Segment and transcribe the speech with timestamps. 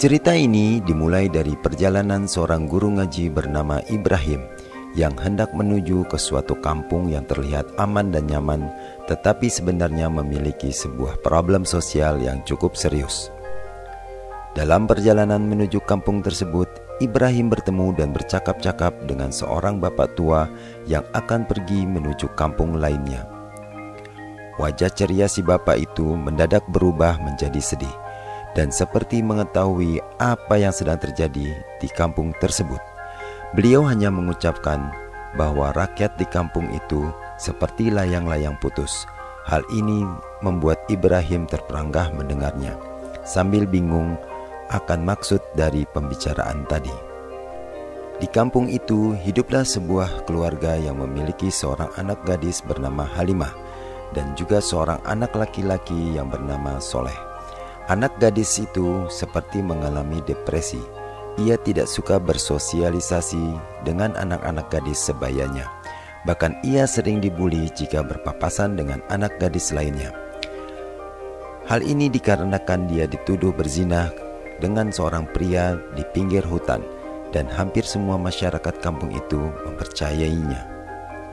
[0.00, 4.48] Cerita ini dimulai dari perjalanan seorang guru ngaji bernama Ibrahim
[4.96, 8.64] yang hendak menuju ke suatu kampung yang terlihat aman dan nyaman,
[9.12, 13.28] tetapi sebenarnya memiliki sebuah problem sosial yang cukup serius.
[14.56, 16.72] Dalam perjalanan menuju kampung tersebut,
[17.04, 20.48] Ibrahim bertemu dan bercakap-cakap dengan seorang bapak tua
[20.88, 23.28] yang akan pergi menuju kampung lainnya.
[24.56, 28.09] Wajah ceria si bapak itu mendadak berubah menjadi sedih
[28.54, 32.80] dan seperti mengetahui apa yang sedang terjadi di kampung tersebut.
[33.54, 34.90] Beliau hanya mengucapkan
[35.34, 39.06] bahwa rakyat di kampung itu seperti layang-layang putus.
[39.46, 40.06] Hal ini
[40.44, 42.76] membuat Ibrahim terperanggah mendengarnya,
[43.26, 44.14] sambil bingung
[44.70, 46.92] akan maksud dari pembicaraan tadi.
[48.20, 53.50] Di kampung itu hiduplah sebuah keluarga yang memiliki seorang anak gadis bernama Halimah
[54.12, 57.29] dan juga seorang anak laki-laki yang bernama Soleh.
[57.90, 60.78] Anak gadis itu seperti mengalami depresi.
[61.42, 65.66] Ia tidak suka bersosialisasi dengan anak-anak gadis sebayanya.
[66.22, 70.14] Bahkan ia sering dibully jika berpapasan dengan anak gadis lainnya.
[71.66, 74.14] Hal ini dikarenakan dia dituduh berzina
[74.62, 76.86] dengan seorang pria di pinggir hutan
[77.34, 80.62] dan hampir semua masyarakat kampung itu mempercayainya.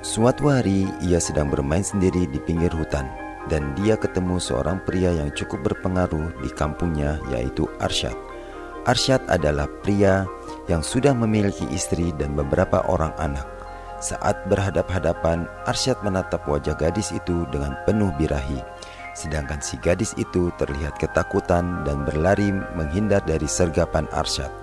[0.01, 5.31] Suatu hari ia sedang bermain sendiri di pinggir hutan dan dia ketemu seorang pria yang
[5.35, 8.15] cukup berpengaruh di kampungnya yaitu Arsyad.
[8.87, 10.23] Arsyad adalah pria
[10.71, 13.43] yang sudah memiliki istri dan beberapa orang anak.
[13.99, 18.61] Saat berhadap-hadapan, Arsyad menatap wajah gadis itu dengan penuh birahi.
[19.17, 24.53] Sedangkan si gadis itu terlihat ketakutan dan berlari menghindar dari sergapan Arsyad.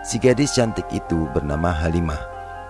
[0.00, 2.18] Si gadis cantik itu bernama Halimah.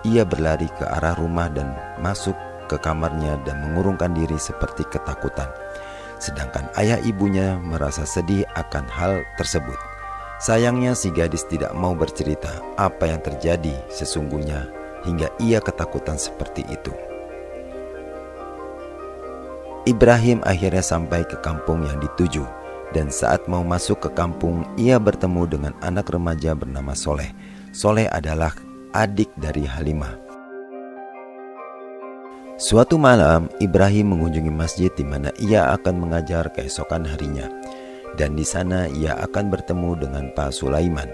[0.03, 1.71] Ia berlari ke arah rumah dan
[2.03, 2.35] masuk
[2.71, 5.51] ke kamarnya dan mengurungkan diri seperti ketakutan.
[6.23, 9.75] Sedangkan ayah ibunya merasa sedih akan hal tersebut.
[10.39, 14.71] Sayangnya si gadis tidak mau bercerita apa yang terjadi sesungguhnya
[15.03, 16.93] hingga ia ketakutan seperti itu.
[19.89, 22.45] Ibrahim akhirnya sampai ke kampung yang dituju
[22.93, 27.33] dan saat mau masuk ke kampung ia bertemu dengan anak remaja bernama Soleh.
[27.73, 28.53] Soleh adalah
[28.93, 30.20] adik dari Halimah.
[32.61, 37.49] Suatu malam, Ibrahim mengunjungi masjid di mana ia akan mengajar keesokan harinya.
[38.13, 41.09] Dan di sana ia akan bertemu dengan Pak Sulaiman.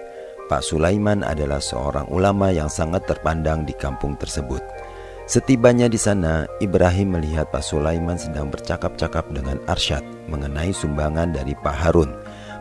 [0.52, 4.59] Pak Sulaiman adalah seorang ulama yang sangat terpandang di kampung tersebut.
[5.24, 11.78] Setibanya di sana, Ibrahim melihat Pak Sulaiman sedang bercakap-cakap dengan Arsyad mengenai sumbangan dari Pak
[11.80, 12.12] Harun.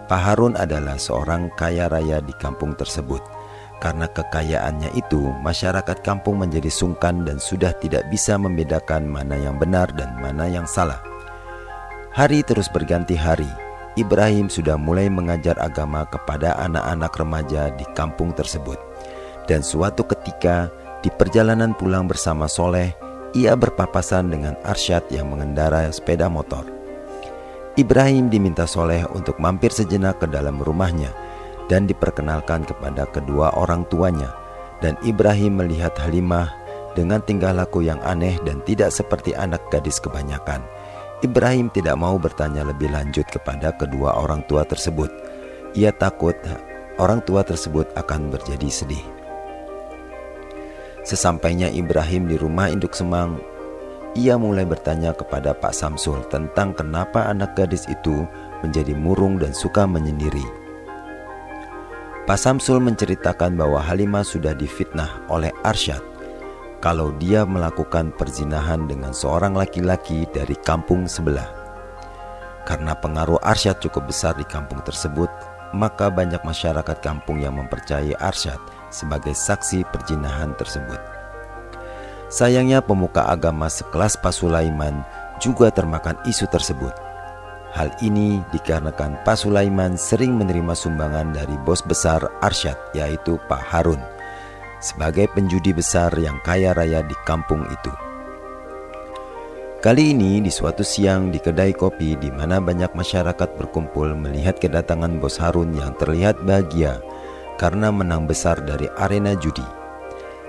[0.07, 3.36] Pak Harun adalah seorang kaya raya di kampung tersebut.
[3.77, 9.93] Karena kekayaannya itu, masyarakat kampung menjadi sungkan dan sudah tidak bisa membedakan mana yang benar
[9.93, 10.97] dan mana yang salah.
[12.17, 13.49] Hari terus berganti hari.
[14.01, 18.81] Ibrahim sudah mulai mengajar agama kepada anak-anak remaja di kampung tersebut.
[19.45, 20.73] Dan suatu ketika,
[21.05, 22.97] di perjalanan pulang bersama Soleh,
[23.37, 26.65] ia berpapasan dengan Arsyad yang mengendarai sepeda motor.
[27.77, 31.13] Ibrahim diminta Soleh untuk mampir sejenak ke dalam rumahnya
[31.67, 34.35] dan diperkenalkan kepada kedua orang tuanya.
[34.85, 36.53] Dan Ibrahim melihat Halimah
[36.97, 40.65] dengan tingkah laku yang aneh dan tidak seperti anak gadis kebanyakan.
[41.25, 45.09] Ibrahim tidak mau bertanya lebih lanjut kepada kedua orang tua tersebut.
[45.73, 46.37] Ia takut
[47.01, 49.05] orang tua tersebut akan berjadi sedih.
[51.07, 53.39] Sesampainya Ibrahim di rumah induk semang,
[54.17, 58.27] ia mulai bertanya kepada Pak Samsul tentang kenapa anak gadis itu
[58.65, 60.66] menjadi murung dan suka menyendiri.
[62.27, 66.03] Pak Samsul menceritakan bahwa Halimah sudah difitnah oleh Arsyad
[66.83, 71.47] kalau dia melakukan perzinahan dengan seorang laki-laki dari kampung sebelah.
[72.67, 75.31] Karena pengaruh Arsyad cukup besar di kampung tersebut,
[75.71, 78.59] maka banyak masyarakat kampung yang mempercayai Arsyad
[78.91, 80.99] sebagai saksi perzinahan tersebut.
[82.27, 85.07] Sayangnya pemuka agama sekelas Pak Sulaiman
[85.39, 87.06] juga termakan isu tersebut
[87.77, 94.01] Hal ini dikarenakan Pak Sulaiman sering menerima sumbangan dari bos besar Arsyad yaitu Pak Harun
[94.81, 97.93] sebagai penjudi besar yang kaya raya di kampung itu.
[99.85, 105.21] Kali ini di suatu siang di kedai kopi di mana banyak masyarakat berkumpul melihat kedatangan
[105.21, 107.05] bos Harun yang terlihat bahagia
[107.61, 109.65] karena menang besar dari arena judi.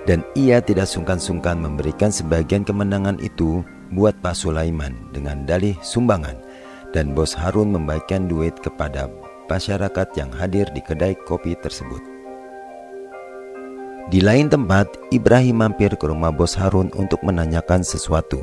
[0.07, 6.46] Dan ia tidak sungkan-sungkan memberikan sebagian kemenangan itu buat Pak Sulaiman dengan dalih sumbangan
[6.92, 9.12] dan bos Harun membagikan duit kepada
[9.48, 12.04] masyarakat yang hadir di kedai kopi tersebut.
[14.07, 18.39] Di lain tempat, Ibrahim mampir ke rumah bos Harun untuk menanyakan sesuatu.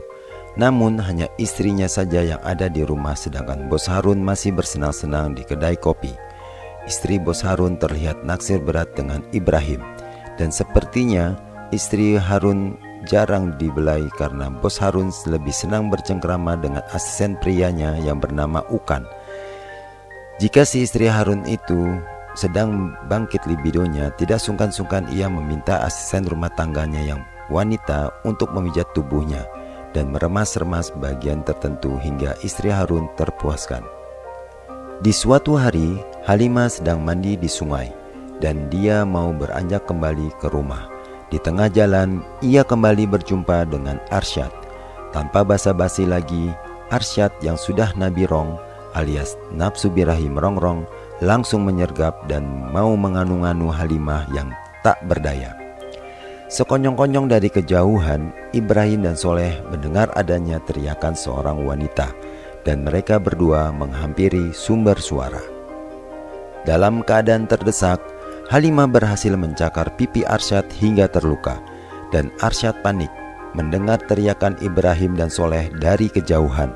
[0.61, 5.75] Namun hanya istrinya saja yang ada di rumah sedangkan bos Harun masih bersenang-senang di kedai
[5.81, 6.13] kopi.
[6.85, 9.81] istri bos Harun terlihat naksir berat dengan Ibrahim.
[10.37, 11.33] Dan sepertinya
[11.73, 18.65] istri Harun jarang dibelai karena bos Harun lebih senang bercengkrama dengan asisten prianya yang bernama
[18.73, 19.05] Ukan.
[20.43, 21.95] Jika si istri Harun itu
[22.35, 27.21] sedang bangkit libidonya, tidak sungkan-sungkan ia meminta asisten rumah tangganya yang
[27.53, 29.47] wanita untuk memijat tubuhnya
[29.95, 33.87] dan meremas-remas bagian tertentu hingga istri Harun terpuaskan.
[34.99, 37.95] Di suatu hari, Halimah sedang mandi di sungai
[38.43, 40.94] dan dia mau beranjak kembali ke rumah.
[41.35, 44.55] Di tengah jalan, ia kembali berjumpa dengan Arsyad.
[45.11, 46.55] Tanpa basa-basi lagi,
[46.95, 48.55] Arsyad yang sudah Nabi Rong
[48.95, 50.87] alias nafsu birahi merongrong
[51.19, 54.55] langsung menyergap dan mau menganu-nganu Halimah yang
[54.87, 55.59] tak berdaya.
[56.47, 62.15] Sekonyong-konyong dari kejauhan, Ibrahim dan Soleh mendengar adanya teriakan seorang wanita
[62.63, 65.43] dan mereka berdua menghampiri sumber suara.
[66.63, 67.99] Dalam keadaan terdesak,
[68.45, 71.65] Halimah berhasil mencakar pipi Arsyad hingga terluka
[72.13, 73.09] dan Arsyad panik
[73.57, 76.69] mendengar teriakan Ibrahim dan Soleh dari kejauhan.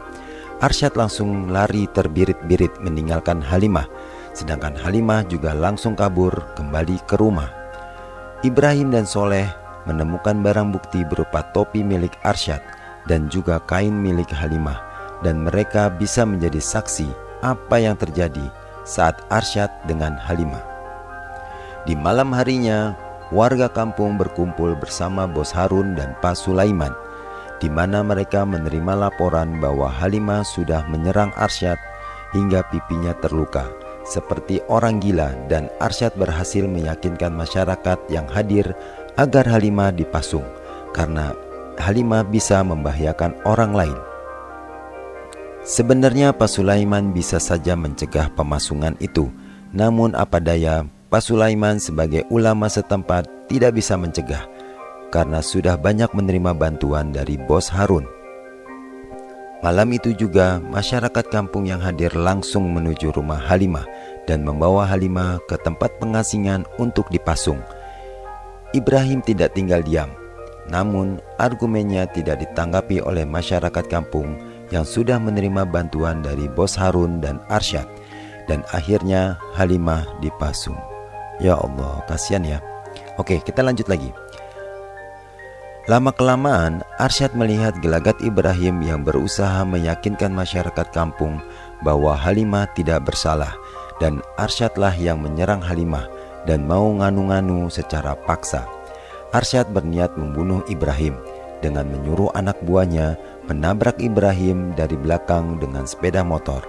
[0.64, 3.84] Arsyad langsung lari terbirit-birit meninggalkan Halimah,
[4.32, 7.52] sedangkan Halimah juga langsung kabur kembali ke rumah.
[8.40, 9.44] Ibrahim dan Soleh
[9.84, 12.64] menemukan barang bukti berupa topi milik Arsyad
[13.04, 14.80] dan juga kain milik Halimah
[15.20, 17.12] dan mereka bisa menjadi saksi
[17.44, 18.48] apa yang terjadi
[18.88, 20.77] saat Arsyad dengan Halimah.
[21.86, 22.96] Di malam harinya,
[23.30, 26.96] warga kampung berkumpul bersama Bos Harun dan Pak Sulaiman–
[27.58, 31.78] di mana mereka menerima laporan bahwa Halimah sudah menyerang Arsyad
[32.34, 33.66] hingga pipinya terluka
[34.06, 38.72] seperti orang gila dan Arsyad berhasil meyakinkan masyarakat yang hadir
[39.18, 40.46] agar Halimah dipasung
[40.96, 41.34] karena
[41.78, 43.98] Halimah bisa membahayakan orang lain.
[45.62, 49.28] Sebenarnya Pak Sulaiman bisa saja mencegah pemasungan itu,
[49.70, 54.44] namun apa daya Pak Sulaiman sebagai ulama setempat tidak bisa mencegah
[55.08, 58.04] karena sudah banyak menerima bantuan dari bos Harun.
[59.64, 63.88] Malam itu juga masyarakat kampung yang hadir langsung menuju rumah Halimah
[64.28, 67.64] dan membawa Halimah ke tempat pengasingan untuk dipasung.
[68.76, 70.12] Ibrahim tidak tinggal diam,
[70.68, 74.36] namun argumennya tidak ditanggapi oleh masyarakat kampung
[74.68, 77.88] yang sudah menerima bantuan dari bos Harun dan Arsyad
[78.44, 80.97] dan akhirnya Halimah dipasung.
[81.38, 82.58] Ya Allah, kasihan ya.
[83.18, 84.10] Oke, kita lanjut lagi.
[85.88, 91.40] Lama-kelamaan, Arsyad melihat gelagat Ibrahim yang berusaha meyakinkan masyarakat kampung
[91.80, 93.56] bahwa Halimah tidak bersalah
[93.96, 96.04] dan Arsyadlah yang menyerang Halimah
[96.44, 98.68] dan mau nganu-nganu secara paksa.
[99.32, 101.16] Arsyad berniat membunuh Ibrahim
[101.64, 103.16] dengan menyuruh anak buahnya
[103.48, 106.60] menabrak Ibrahim dari belakang dengan sepeda motor.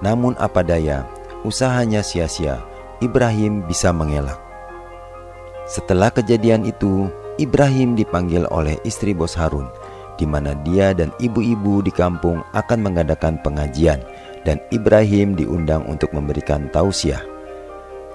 [0.00, 1.04] Namun apa daya,
[1.44, 2.60] usahanya sia-sia.
[3.04, 4.40] Ibrahim bisa mengelak.
[5.68, 9.68] Setelah kejadian itu, Ibrahim dipanggil oleh istri bos Harun,
[10.16, 14.00] di mana dia dan ibu-ibu di kampung akan mengadakan pengajian,
[14.48, 17.20] dan Ibrahim diundang untuk memberikan tausiah.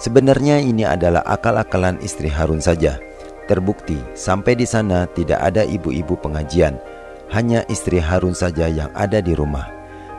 [0.02, 2.98] Sebenarnya ini adalah akal-akalan istri Harun saja.
[3.46, 6.82] Terbukti sampai di sana tidak ada ibu-ibu pengajian,
[7.30, 9.70] hanya istri Harun saja yang ada di rumah.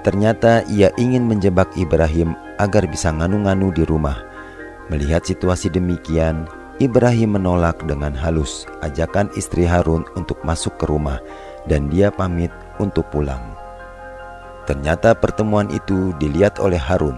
[0.06, 4.29] Ternyata ia ingin menjebak Ibrahim agar bisa nganu-nganu di rumah.
[4.90, 6.50] Melihat situasi demikian,
[6.82, 11.22] Ibrahim menolak dengan halus ajakan istri Harun untuk masuk ke rumah
[11.70, 12.50] dan dia pamit
[12.82, 13.54] untuk pulang.
[14.66, 17.16] Ternyata pertemuan itu dilihat oleh Harun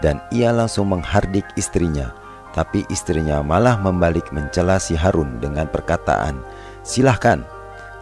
[0.00, 2.16] dan ia langsung menghardik istrinya.
[2.50, 6.42] Tapi istrinya malah membalik mencela si Harun dengan perkataan,
[6.80, 7.44] Silahkan,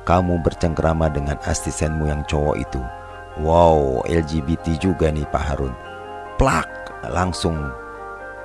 [0.06, 2.82] kamu bercengkrama dengan asistenmu yang cowok itu.
[3.42, 5.74] Wow, LGBT juga nih Pak Harun.
[6.38, 6.70] Plak,
[7.10, 7.58] langsung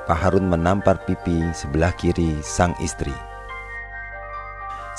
[0.03, 3.15] Pak Harun menampar pipi sebelah kiri sang istri.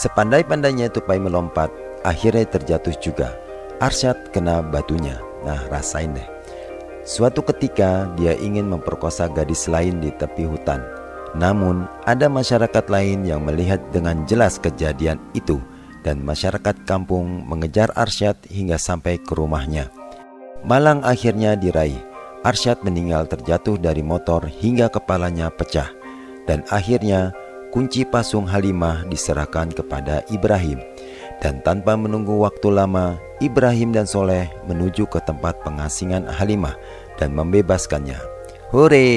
[0.00, 1.68] Sepandai-pandainya tupai melompat,
[2.02, 3.36] akhirnya terjatuh juga.
[3.84, 5.20] Arsyad kena batunya.
[5.44, 6.24] Nah, rasain deh.
[7.04, 10.80] Suatu ketika dia ingin memperkosa gadis lain di tepi hutan.
[11.36, 15.60] Namun, ada masyarakat lain yang melihat dengan jelas kejadian itu
[16.00, 19.92] dan masyarakat kampung mengejar Arsyad hingga sampai ke rumahnya.
[20.64, 22.13] Malang akhirnya diraih
[22.44, 25.88] Arsyad meninggal terjatuh dari motor hingga kepalanya pecah
[26.44, 27.32] dan akhirnya
[27.72, 30.78] kunci pasung Halimah diserahkan kepada Ibrahim
[31.40, 36.76] dan tanpa menunggu waktu lama Ibrahim dan Soleh menuju ke tempat pengasingan Halimah
[37.16, 38.20] dan membebaskannya.
[38.70, 39.08] Hore!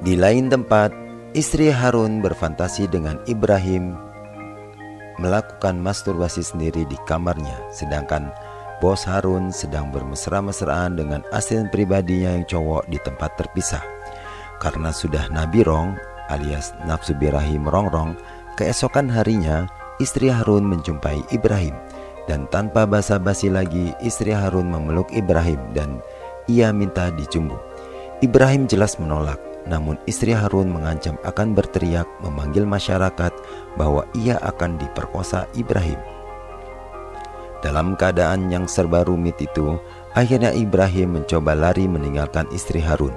[0.00, 0.96] Di lain tempat,
[1.36, 3.96] istri Harun berfantasi dengan Ibrahim
[5.16, 8.28] melakukan masturbasi sendiri di kamarnya sedangkan
[8.76, 13.82] Bos Harun sedang bermesra-mesraan dengan asisten pribadinya yang cowok di tempat terpisah.
[14.56, 15.96] karena sudah nabirong
[16.32, 18.16] alias nafsu birahi merongrong,
[18.56, 19.68] keesokan harinya
[20.00, 21.76] istri Harun menjumpai Ibrahim
[22.26, 26.02] dan tanpa basa-basi lagi istri Harun memeluk Ibrahim dan
[26.50, 27.54] ia minta dicumbu.
[28.24, 33.32] Ibrahim jelas menolak, namun istri Harun mengancam akan berteriak memanggil masyarakat
[33.76, 36.15] bahwa ia akan diperkosa Ibrahim.
[37.66, 39.74] Dalam keadaan yang serba rumit itu,
[40.14, 43.10] akhirnya Ibrahim mencoba lari meninggalkan istri Harun.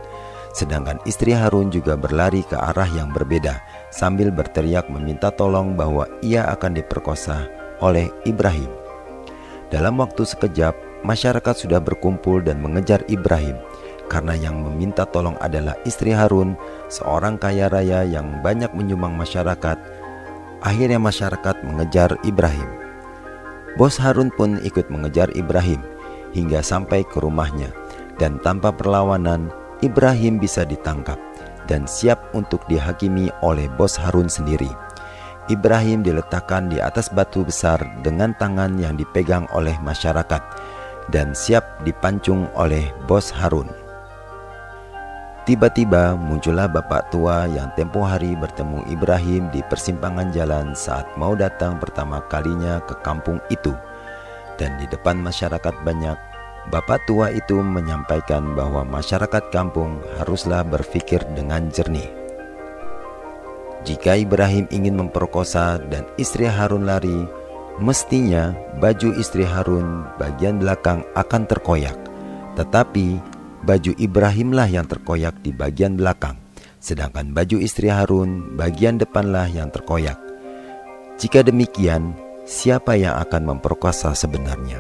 [0.58, 3.62] Sedangkan istri Harun juga berlari ke arah yang berbeda
[3.94, 7.46] sambil berteriak meminta tolong bahwa ia akan diperkosa
[7.86, 8.74] oleh Ibrahim.
[9.70, 10.74] Dalam waktu sekejap,
[11.06, 13.62] masyarakat sudah berkumpul dan mengejar Ibrahim
[14.10, 16.58] karena yang meminta tolong adalah istri Harun,
[16.90, 19.78] seorang kaya raya yang banyak menyumbang masyarakat.
[20.66, 22.79] Akhirnya masyarakat mengejar Ibrahim.
[23.78, 25.84] Bos Harun pun ikut mengejar Ibrahim
[26.34, 27.70] hingga sampai ke rumahnya
[28.18, 29.50] dan tanpa perlawanan
[29.80, 31.18] Ibrahim bisa ditangkap
[31.70, 34.70] dan siap untuk dihakimi oleh bos Harun sendiri.
[35.50, 40.42] Ibrahim diletakkan di atas batu besar dengan tangan yang dipegang oleh masyarakat
[41.10, 43.89] dan siap dipancung oleh bos Harun.
[45.50, 51.82] Tiba-tiba muncullah bapak tua yang tempo hari bertemu Ibrahim di persimpangan jalan saat mau datang
[51.82, 53.74] pertama kalinya ke kampung itu.
[54.62, 56.14] Dan di depan masyarakat banyak,
[56.70, 62.14] bapak tua itu menyampaikan bahwa masyarakat kampung haruslah berpikir dengan jernih.
[63.90, 67.26] Jika Ibrahim ingin memperkosa dan istri Harun lari,
[67.82, 71.98] mestinya baju istri Harun bagian belakang akan terkoyak.
[72.54, 76.40] Tetapi baju Ibrahimlah yang terkoyak di bagian belakang,
[76.80, 80.20] sedangkan baju istri Harun bagian depanlah yang terkoyak.
[81.20, 82.16] Jika demikian,
[82.48, 84.80] siapa yang akan memperkosa sebenarnya?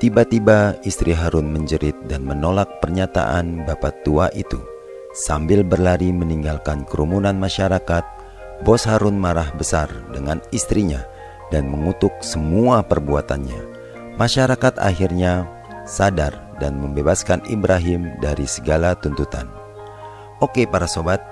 [0.00, 4.56] Tiba-tiba istri Harun menjerit dan menolak pernyataan bapak tua itu.
[5.12, 8.00] Sambil berlari meninggalkan kerumunan masyarakat,
[8.64, 11.04] bos Harun marah besar dengan istrinya
[11.52, 13.60] dan mengutuk semua perbuatannya.
[14.16, 15.44] Masyarakat akhirnya
[15.84, 19.48] sadar dan membebaskan Ibrahim dari segala tuntutan.
[20.44, 21.24] Oke para sobat,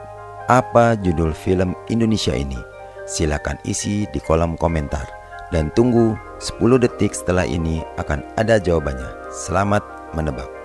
[0.48, 2.58] apa judul film Indonesia ini?
[3.04, 5.04] Silakan isi di kolom komentar
[5.52, 9.08] dan tunggu 10 detik setelah ini akan ada jawabannya.
[9.32, 10.57] Selamat menebak.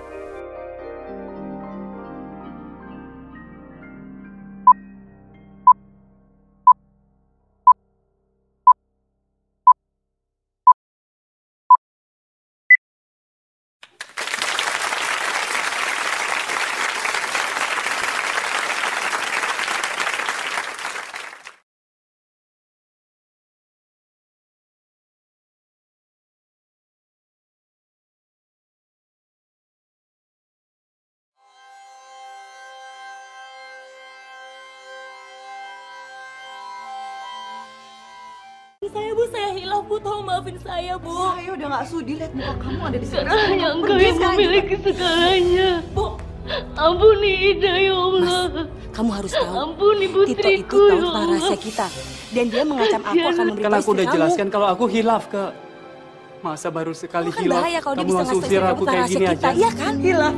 [40.64, 41.12] Saya bu.
[41.12, 43.20] Saya udah gak sudi lihat muka kamu ada di sini.
[43.22, 45.70] Karena yang engkau Pergi yang memiliki segalanya.
[45.92, 46.04] Bu,
[46.76, 48.42] Ampuni Ida ya Allah.
[48.90, 49.52] kamu harus tahu.
[49.54, 51.22] Ampuni Tito itu putriku tahu ya Allah.
[51.26, 51.86] rahasia kita.
[52.30, 54.14] Dan dia mengancam aku akan memberi Kan aku udah kamu.
[54.16, 55.42] jelaskan kalau aku hilaf ke
[56.40, 57.56] masa baru sekali kan hilaf.
[57.58, 59.32] bahaya kalau dia kamu bisa langsung usir aku kayak gini kita.
[59.32, 59.50] aja.
[59.54, 59.94] Iya kan?
[59.98, 60.34] Hilaf.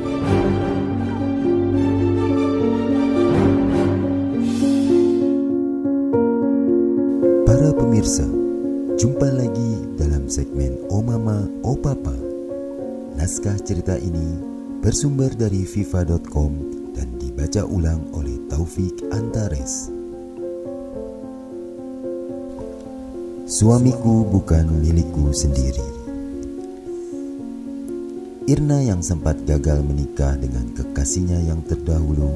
[7.43, 8.25] Para pemirsa,
[8.95, 9.66] jumpa lagi
[10.27, 12.11] segmen O Mama O Papa.
[13.15, 14.35] Naskah cerita ini
[14.83, 16.51] bersumber dari viva.com
[16.91, 19.87] dan dibaca ulang oleh Taufik Antares.
[23.47, 25.87] Suamiku bukan milikku sendiri.
[28.47, 32.31] Irna yang sempat gagal menikah dengan kekasihnya yang terdahulu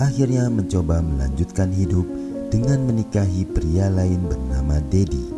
[0.00, 2.08] akhirnya mencoba melanjutkan hidup
[2.48, 5.33] dengan menikahi pria lain bernama Dedi.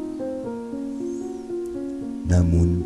[2.27, 2.83] Namun,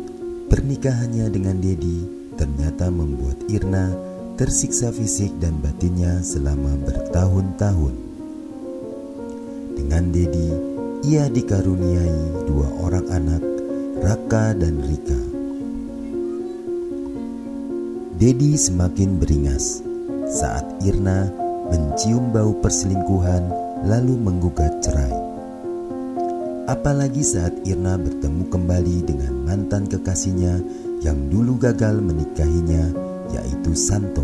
[0.53, 2.05] pernikahannya dengan Dedi
[2.37, 3.89] ternyata membuat Irna
[4.37, 7.95] tersiksa fisik dan batinnya selama bertahun-tahun.
[9.77, 10.49] Dengan Dedi,
[11.09, 13.43] ia dikaruniai dua orang anak,
[14.01, 15.21] Raka dan Rika.
[18.21, 19.81] Dedi semakin beringas
[20.29, 21.29] saat Irna
[21.73, 23.49] mencium bau perselingkuhan
[23.89, 25.20] lalu menggugat cerai.
[26.71, 30.63] Apalagi saat Irna bertemu kembali dengan mantan kekasihnya
[31.03, 32.95] yang dulu gagal menikahinya,
[33.35, 34.23] yaitu Santo.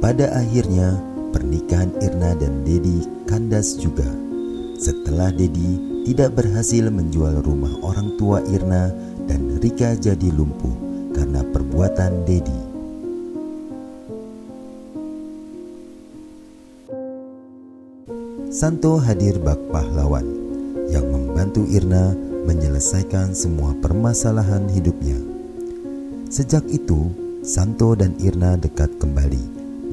[0.00, 0.96] Pada akhirnya,
[1.36, 4.08] pernikahan Irna dan Dedi kandas juga.
[4.80, 5.76] Setelah Dedi
[6.08, 8.88] tidak berhasil menjual rumah orang tua Irna
[9.28, 12.67] dan Rika jadi lumpuh karena perbuatan Dedi.
[18.58, 20.26] Santo hadir bak pahlawan
[20.90, 22.10] yang membantu Irna
[22.42, 25.14] menyelesaikan semua permasalahan hidupnya.
[26.26, 27.06] Sejak itu,
[27.46, 29.38] Santo dan Irna dekat kembali,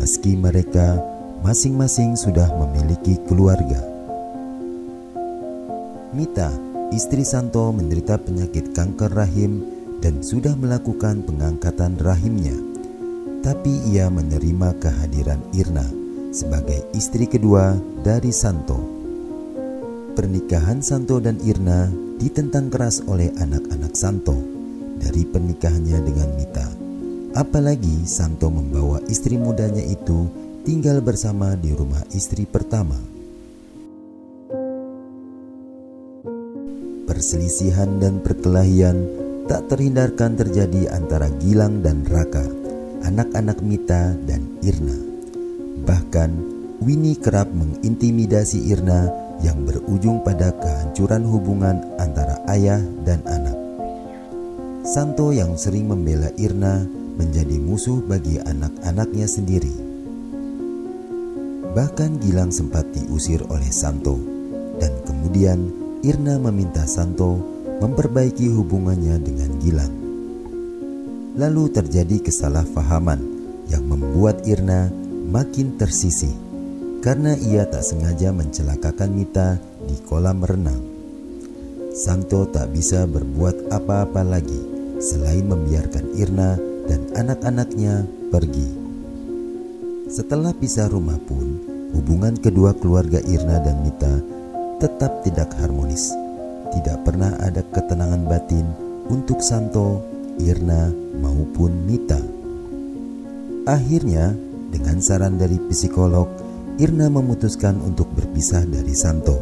[0.01, 0.98] meski mereka
[1.45, 3.86] masing-masing sudah memiliki keluarga.
[6.17, 6.50] Mita,
[6.89, 9.62] istri Santo, menderita penyakit kanker rahim
[10.01, 12.57] dan sudah melakukan pengangkatan rahimnya.
[13.45, 16.05] Tapi ia menerima kehadiran Irna
[16.36, 18.75] sebagai istri kedua dari Santo.
[20.20, 21.88] Pernikahan Santo dan Irna
[22.20, 24.36] ditentang keras oleh anak-anak Santo
[25.00, 26.68] dari pernikahannya dengan Mita.
[27.39, 30.27] Apalagi Santo membawa istri mudanya itu
[30.68, 33.00] tinggal bersama di rumah istri pertama.
[37.08, 39.08] Perselisihan dan perkelahian
[39.48, 42.44] tak terhindarkan terjadi antara Gilang dan Raka,
[43.08, 45.05] anak-anak Mita dan Irna.
[45.84, 46.32] Bahkan,
[46.79, 49.12] Winnie kerap mengintimidasi Irna
[49.44, 53.58] yang berujung pada kehancuran hubungan antara ayah dan anak.
[54.88, 56.88] Santo yang sering membela Irna
[57.20, 59.75] menjadi musuh bagi anak-anaknya sendiri.
[61.75, 64.15] Bahkan Gilang sempat diusir oleh Santo,
[64.79, 65.67] dan kemudian
[66.05, 67.36] Irna meminta Santo
[67.84, 69.96] memperbaiki hubungannya dengan Gilang.
[71.36, 73.20] Lalu terjadi kesalahpahaman
[73.67, 74.88] yang membuat Irna
[75.25, 76.32] makin tersisih
[77.01, 80.82] karena ia tak sengaja mencelakakan Mita di kolam renang.
[81.94, 84.62] Santo tak bisa berbuat apa-apa lagi
[85.00, 86.58] selain membiarkan Irna
[86.89, 88.67] dan anak-anaknya pergi.
[90.10, 91.62] Setelah pisah rumah pun,
[91.94, 94.13] hubungan kedua keluarga Irna dan Mita
[94.82, 96.12] tetap tidak harmonis.
[96.74, 98.67] Tidak pernah ada ketenangan batin
[99.08, 100.04] untuk Santo,
[100.41, 102.19] Irna, maupun Mita.
[103.65, 104.36] Akhirnya,
[104.76, 106.28] dengan saran dari psikolog,
[106.76, 109.40] Irna memutuskan untuk berpisah dari Santo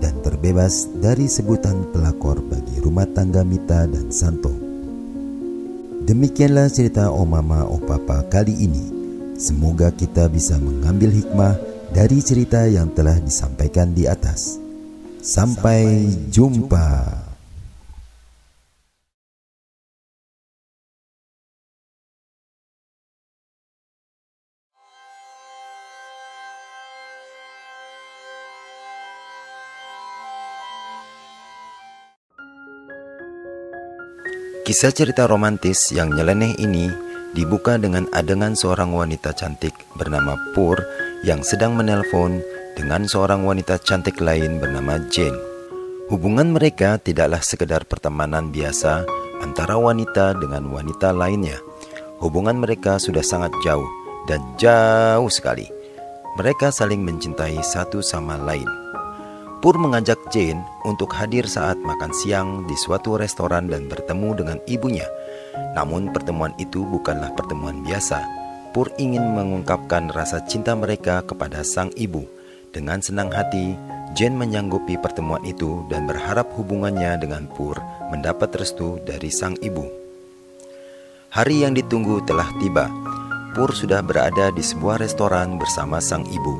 [0.00, 4.48] dan terbebas dari sebutan pelakor bagi rumah tangga Mita dan Santo.
[6.08, 8.84] Demikianlah cerita Om Mama Om Papa kali ini.
[9.36, 11.60] Semoga kita bisa mengambil hikmah
[11.92, 14.56] dari cerita yang telah disampaikan di atas.
[15.20, 17.27] Sampai jumpa.
[34.68, 36.92] Kisah cerita romantis yang nyeleneh ini
[37.32, 40.76] dibuka dengan adegan seorang wanita cantik bernama Pur
[41.24, 42.44] yang sedang menelpon
[42.76, 45.40] dengan seorang wanita cantik lain bernama Jane.
[46.12, 49.08] Hubungan mereka tidaklah sekedar pertemanan biasa
[49.40, 51.56] antara wanita dengan wanita lainnya.
[52.20, 53.88] Hubungan mereka sudah sangat jauh
[54.28, 55.64] dan jauh sekali.
[56.36, 58.68] Mereka saling mencintai satu sama lain.
[59.58, 65.02] Pur mengajak Jane untuk hadir saat makan siang di suatu restoran dan bertemu dengan ibunya.
[65.74, 68.22] Namun pertemuan itu bukanlah pertemuan biasa.
[68.70, 72.22] Pur ingin mengungkapkan rasa cinta mereka kepada sang ibu.
[72.70, 73.74] Dengan senang hati,
[74.14, 77.82] Jane menyanggupi pertemuan itu dan berharap hubungannya dengan Pur
[78.14, 79.90] mendapat restu dari sang ibu.
[81.34, 82.86] Hari yang ditunggu telah tiba.
[83.58, 86.54] Pur sudah berada di sebuah restoran bersama sang ibu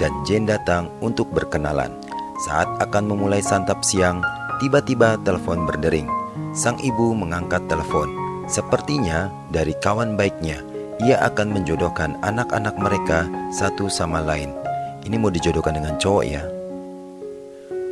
[0.00, 2.07] dan Jane datang untuk berkenalan.
[2.38, 4.22] Saat akan memulai santap siang,
[4.62, 6.06] tiba-tiba telepon berdering.
[6.54, 8.06] Sang ibu mengangkat telepon.
[8.46, 10.62] Sepertinya dari kawan baiknya,
[11.02, 14.54] ia akan menjodohkan anak-anak mereka satu sama lain.
[15.02, 16.42] Ini mau dijodohkan dengan cowok ya.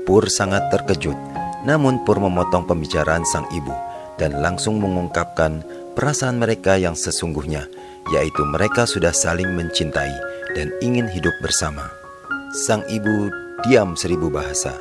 [0.06, 1.18] Pur sangat terkejut,
[1.66, 3.74] namun Pur memotong pembicaraan sang ibu
[4.14, 5.66] dan langsung mengungkapkan
[5.98, 7.66] perasaan mereka yang sesungguhnya,
[8.14, 10.14] yaitu mereka sudah saling mencintai
[10.54, 11.90] dan ingin hidup bersama.
[12.54, 13.28] Sang ibu
[13.64, 14.76] diam seribu bahasa.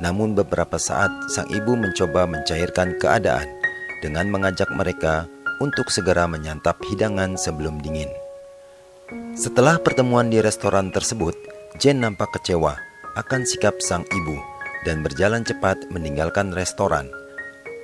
[0.00, 3.48] Namun beberapa saat sang ibu mencoba mencairkan keadaan
[4.04, 5.28] dengan mengajak mereka
[5.60, 8.08] untuk segera menyantap hidangan sebelum dingin.
[9.36, 11.36] Setelah pertemuan di restoran tersebut,
[11.80, 12.76] Jen nampak kecewa
[13.16, 14.36] akan sikap sang ibu
[14.88, 17.08] dan berjalan cepat meninggalkan restoran.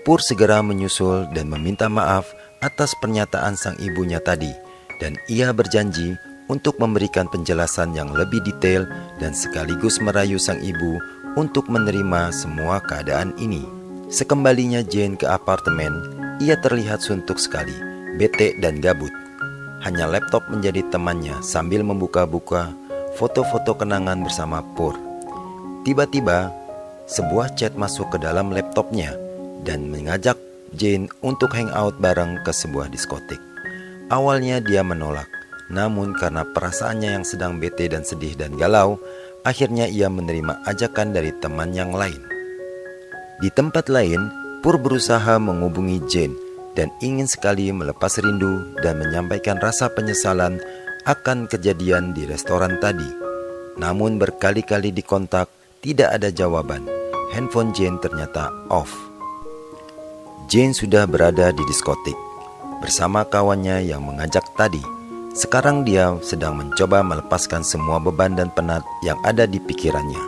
[0.07, 2.31] Pur segera menyusul dan meminta maaf
[2.62, 4.55] atas pernyataan sang ibunya tadi
[5.03, 8.87] dan ia berjanji untuk memberikan penjelasan yang lebih detail
[9.18, 10.98] dan sekaligus merayu sang ibu
[11.37, 13.66] untuk menerima semua keadaan ini.
[14.06, 15.92] Sekembalinya Jane ke apartemen,
[16.38, 17.74] ia terlihat suntuk sekali,
[18.16, 19.11] bete dan gabut.
[19.82, 22.70] Hanya laptop menjadi temannya sambil membuka-buka
[23.18, 24.94] foto-foto kenangan bersama Pur.
[25.82, 26.50] Tiba-tiba,
[27.06, 29.14] sebuah chat masuk ke dalam laptopnya
[29.62, 30.38] dan mengajak
[30.74, 33.38] Jane untuk hangout bareng ke sebuah diskotik.
[34.11, 35.26] Awalnya dia menolak,
[35.72, 38.98] namun karena perasaannya yang sedang bete dan sedih dan galau,
[39.42, 42.18] akhirnya ia menerima ajakan dari teman yang lain.
[43.42, 46.35] Di tempat lain, Pur berusaha menghubungi Jane
[46.74, 50.59] dan ingin sekali melepas rindu dan menyampaikan rasa penyesalan
[51.07, 53.07] akan kejadian di restoran tadi.
[53.79, 55.46] Namun berkali-kali dikontak,
[55.85, 56.83] tidak ada jawaban.
[57.31, 58.90] Handphone Jane ternyata off.
[60.50, 62.18] Jane sudah berada di diskotik
[62.83, 64.95] bersama kawannya yang mengajak tadi.
[65.37, 70.25] Sekarang dia sedang mencoba melepaskan semua beban dan penat yang ada di pikirannya.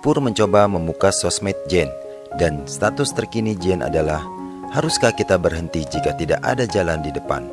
[0.00, 1.92] Pur mencoba membuka sosmed Jane
[2.40, 4.24] dan status terkini Jane adalah
[4.72, 7.52] Haruskah kita berhenti jika tidak ada jalan di depan?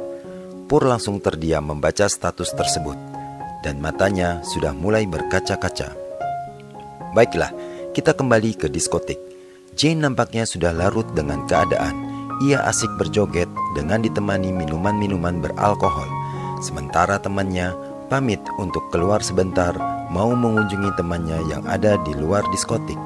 [0.72, 2.96] Pur langsung terdiam membaca status tersebut
[3.60, 5.92] dan matanya sudah mulai berkaca-kaca.
[7.12, 7.52] Baiklah,
[7.92, 9.20] kita kembali ke diskotik.
[9.76, 12.00] Jane nampaknya sudah larut dengan keadaan.
[12.48, 16.25] Ia asik berjoget dengan ditemani minuman-minuman beralkohol.
[16.64, 17.76] Sementara temannya
[18.08, 19.74] pamit untuk keluar sebentar
[20.14, 22.98] mau mengunjungi temannya yang ada di luar diskotik.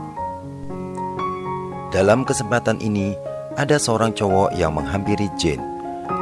[1.89, 3.17] Dalam kesempatan ini,
[3.57, 5.63] ada seorang cowok yang menghampiri Jane.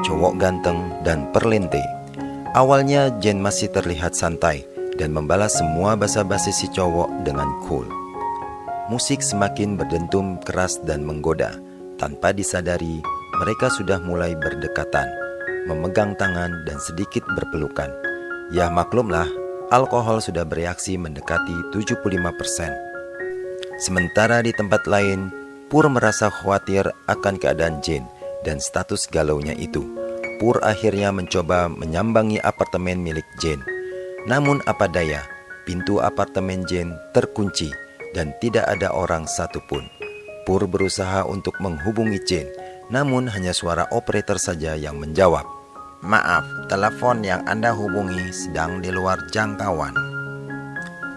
[0.08, 1.84] Cowok ganteng dan perlente.
[2.56, 4.64] Awalnya Jane masih terlihat santai
[4.96, 7.86] dan membalas semua basa-basi si cowok dengan cool.
[8.88, 11.60] Musik semakin berdentum keras dan menggoda.
[12.00, 13.04] Tanpa disadari,
[13.44, 15.10] mereka sudah mulai berdekatan,
[15.68, 17.92] memegang tangan dan sedikit berpelukan.
[18.56, 19.28] Ya maklumlah,
[19.70, 22.72] alkohol sudah bereaksi mendekati 75%.
[23.78, 25.30] Sementara di tempat lain,
[25.68, 28.08] Pur merasa khawatir akan keadaan Jane
[28.48, 29.84] dan status galaunya itu.
[30.40, 33.60] Pur akhirnya mencoba menyambangi apartemen milik Jane.
[34.24, 35.28] Namun apa daya,
[35.68, 37.68] pintu apartemen Jane terkunci
[38.16, 39.84] dan tidak ada orang satupun.
[40.48, 42.52] Pur berusaha untuk menghubungi Jane,
[42.88, 45.57] namun hanya suara operator saja yang menjawab.
[46.06, 49.98] Maaf, telepon yang Anda hubungi sedang di luar jangkauan.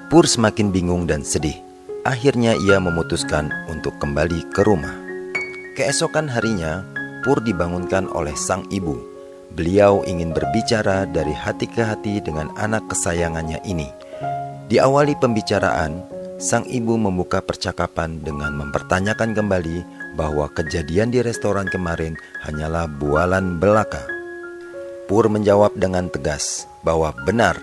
[0.09, 1.61] Pur semakin bingung dan sedih.
[2.09, 4.97] Akhirnya ia memutuskan untuk kembali ke rumah.
[5.77, 6.81] Keesokan harinya,
[7.21, 8.97] Pur dibangunkan oleh sang ibu.
[9.53, 13.93] Beliau ingin berbicara dari hati ke hati dengan anak kesayangannya ini.
[14.73, 16.01] Diawali pembicaraan,
[16.41, 19.85] sang ibu membuka percakapan dengan mempertanyakan kembali
[20.17, 22.17] bahwa kejadian di restoran kemarin
[22.49, 24.20] hanyalah bualan belaka.
[25.11, 27.59] Pur menjawab dengan tegas bahwa benar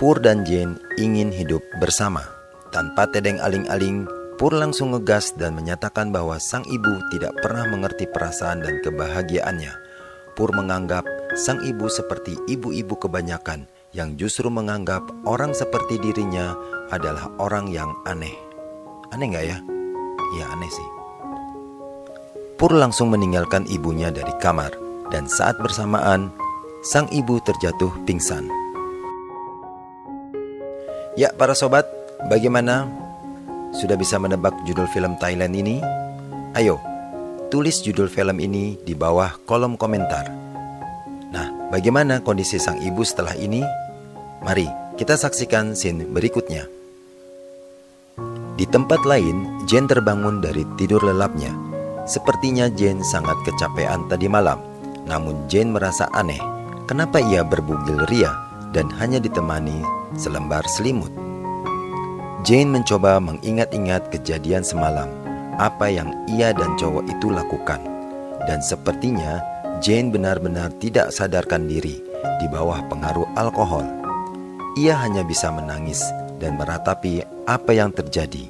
[0.00, 2.24] Pur dan Jane ingin hidup bersama.
[2.72, 4.08] Tanpa tedeng aling-aling,
[4.40, 9.72] Pur langsung ngegas dan menyatakan bahwa sang ibu tidak pernah mengerti perasaan dan kebahagiaannya.
[10.36, 11.04] Pur menganggap
[11.36, 16.56] sang ibu seperti ibu-ibu kebanyakan yang justru menganggap orang seperti dirinya
[16.88, 18.36] adalah orang yang aneh.
[19.12, 19.58] Aneh nggak ya?
[20.40, 20.88] Ya aneh sih.
[22.56, 24.72] Pur langsung meninggalkan ibunya dari kamar
[25.08, 26.32] dan saat bersamaan
[26.86, 28.46] sang ibu terjatuh pingsan.
[31.18, 31.82] Ya para sobat,
[32.30, 32.86] bagaimana?
[33.74, 35.82] Sudah bisa menebak judul film Thailand ini?
[36.54, 36.78] Ayo,
[37.50, 40.30] tulis judul film ini di bawah kolom komentar.
[41.34, 43.66] Nah, bagaimana kondisi sang ibu setelah ini?
[44.46, 46.70] Mari kita saksikan scene berikutnya.
[48.54, 51.50] Di tempat lain, Jen terbangun dari tidur lelapnya.
[52.06, 54.62] Sepertinya Jen sangat kecapean tadi malam.
[55.10, 56.55] Namun Jen merasa aneh.
[56.86, 58.30] Kenapa ia berbugil ria
[58.70, 59.82] dan hanya ditemani
[60.14, 61.10] selembar selimut?
[62.46, 65.10] Jane mencoba mengingat-ingat kejadian semalam,
[65.58, 67.82] apa yang ia dan cowok itu lakukan.
[68.46, 69.42] Dan sepertinya
[69.82, 71.98] Jane benar-benar tidak sadarkan diri
[72.38, 73.82] di bawah pengaruh alkohol.
[74.78, 75.98] Ia hanya bisa menangis
[76.38, 78.46] dan meratapi apa yang terjadi.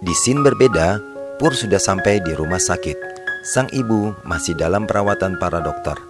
[0.00, 1.04] Di scene berbeda,
[1.36, 2.96] Pur sudah sampai di rumah sakit.
[3.44, 6.09] Sang ibu masih dalam perawatan para dokter.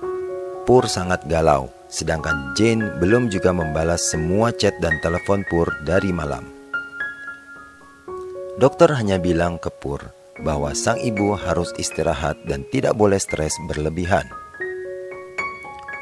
[0.68, 6.44] Pur sangat galau, sedangkan Jane belum juga membalas semua chat dan telepon Pur dari malam.
[8.60, 10.12] Dokter hanya bilang ke Pur
[10.44, 14.28] bahwa sang ibu harus istirahat dan tidak boleh stres berlebihan.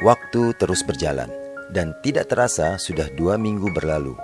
[0.03, 1.31] Waktu terus berjalan
[1.71, 4.15] dan tidak terasa sudah dua minggu berlalu.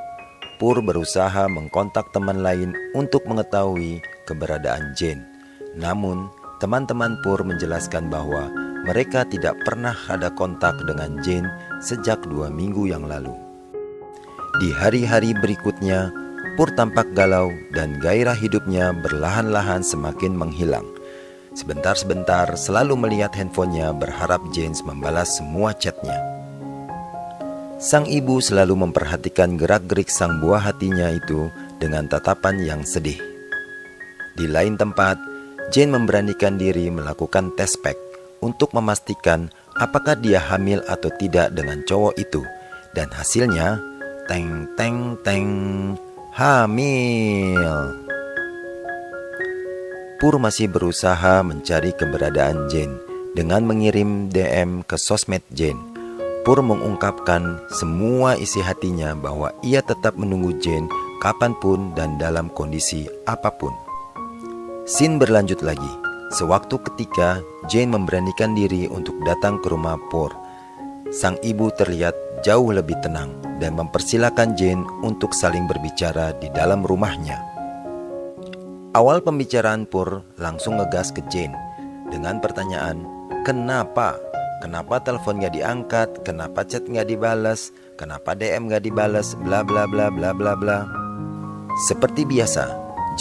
[0.60, 5.24] Pur berusaha mengkontak teman lain untuk mengetahui keberadaan Jane.
[5.76, 6.32] Namun,
[6.64, 8.48] teman-teman Pur menjelaskan bahwa
[8.86, 11.50] mereka tidak pernah ada kontak dengan Jane
[11.82, 13.34] sejak dua minggu yang lalu.
[14.62, 16.14] Di hari-hari berikutnya,
[16.56, 20.88] Pur tampak galau dan gairah hidupnya berlahan-lahan semakin menghilang.
[21.52, 26.16] Sebentar-sebentar selalu melihat handphonenya berharap James membalas semua chatnya.
[27.76, 33.20] Sang ibu selalu memperhatikan gerak-gerik sang buah hatinya itu dengan tatapan yang sedih.
[34.40, 35.20] Di lain tempat,
[35.76, 38.05] Jane memberanikan diri melakukan tes pack
[38.46, 39.50] untuk memastikan
[39.82, 42.46] apakah dia hamil atau tidak dengan cowok itu.
[42.94, 43.82] Dan hasilnya,
[44.26, 45.50] Teng teng teng
[46.34, 47.62] Hamil
[50.18, 52.98] Pur masih berusaha mencari keberadaan Jane
[53.38, 55.78] dengan mengirim DM ke sosmed Jane.
[56.42, 60.90] Pur mengungkapkan semua isi hatinya bahwa ia tetap menunggu Jane
[61.22, 63.78] kapan pun dan dalam kondisi apa pun.
[64.90, 66.05] Sin berlanjut lagi.
[66.34, 67.38] Sewaktu ketika
[67.70, 70.34] Jane memberanikan diri untuk datang ke rumah Pur,
[71.14, 77.38] sang ibu terlihat jauh lebih tenang dan mempersilahkan Jane untuk saling berbicara di dalam rumahnya.
[78.98, 81.54] Awal pembicaraan Pur langsung ngegas ke Jane
[82.10, 83.06] dengan pertanyaan,
[83.46, 84.18] kenapa?
[84.66, 86.26] Kenapa telepon gak diangkat?
[86.26, 87.70] Kenapa chat gak dibalas?
[88.02, 89.38] Kenapa DM gak dibalas?
[89.38, 90.90] Bla bla bla bla bla bla.
[91.86, 92.66] Seperti biasa,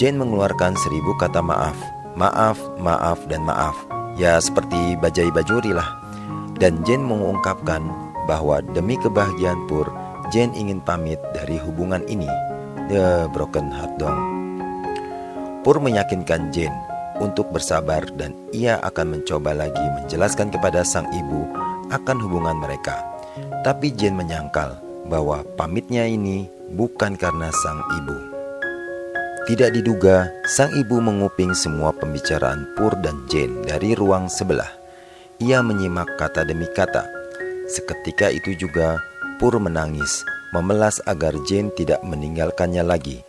[0.00, 1.93] Jane mengeluarkan seribu kata maaf.
[2.14, 3.74] Maaf, maaf, dan maaf.
[4.14, 5.98] Ya seperti bajai bajuri lah.
[6.62, 7.82] Dan Jane mengungkapkan
[8.30, 9.90] bahwa demi kebahagiaan Pur,
[10.30, 12.30] Jane ingin pamit dari hubungan ini.
[12.86, 14.14] The broken heart dong.
[15.66, 16.76] Pur meyakinkan Jane
[17.18, 21.50] untuk bersabar dan ia akan mencoba lagi menjelaskan kepada sang ibu
[21.90, 23.02] akan hubungan mereka.
[23.66, 24.78] Tapi Jane menyangkal
[25.10, 26.46] bahwa pamitnya ini
[26.78, 28.33] bukan karena sang ibu.
[29.44, 34.72] Tidak diduga, sang ibu menguping semua pembicaraan Pur dan Jane dari ruang sebelah.
[35.36, 37.04] Ia menyimak kata demi kata.
[37.68, 38.96] Seketika itu juga,
[39.36, 40.24] Pur menangis,
[40.56, 43.20] memelas agar Jane tidak meninggalkannya lagi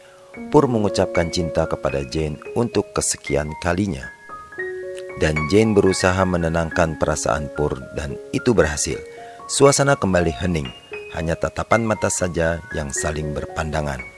[0.51, 4.03] Pur mengucapkan cinta kepada Jane untuk kesekian kalinya.
[5.19, 8.99] Dan Jane berusaha menenangkan perasaan Pur dan itu berhasil.
[9.47, 10.67] Suasana kembali hening,
[11.15, 14.14] hanya tatapan mata saja yang saling berpandangan.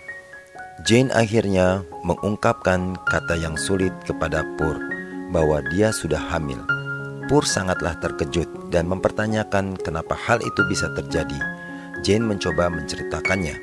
[0.86, 4.78] Jane akhirnya mengungkapkan kata yang sulit kepada Pur
[5.34, 6.62] bahwa dia sudah hamil.
[7.26, 11.42] Pur sangatlah terkejut dan mempertanyakan kenapa hal itu bisa terjadi.
[12.06, 13.58] Jane mencoba menceritakannya.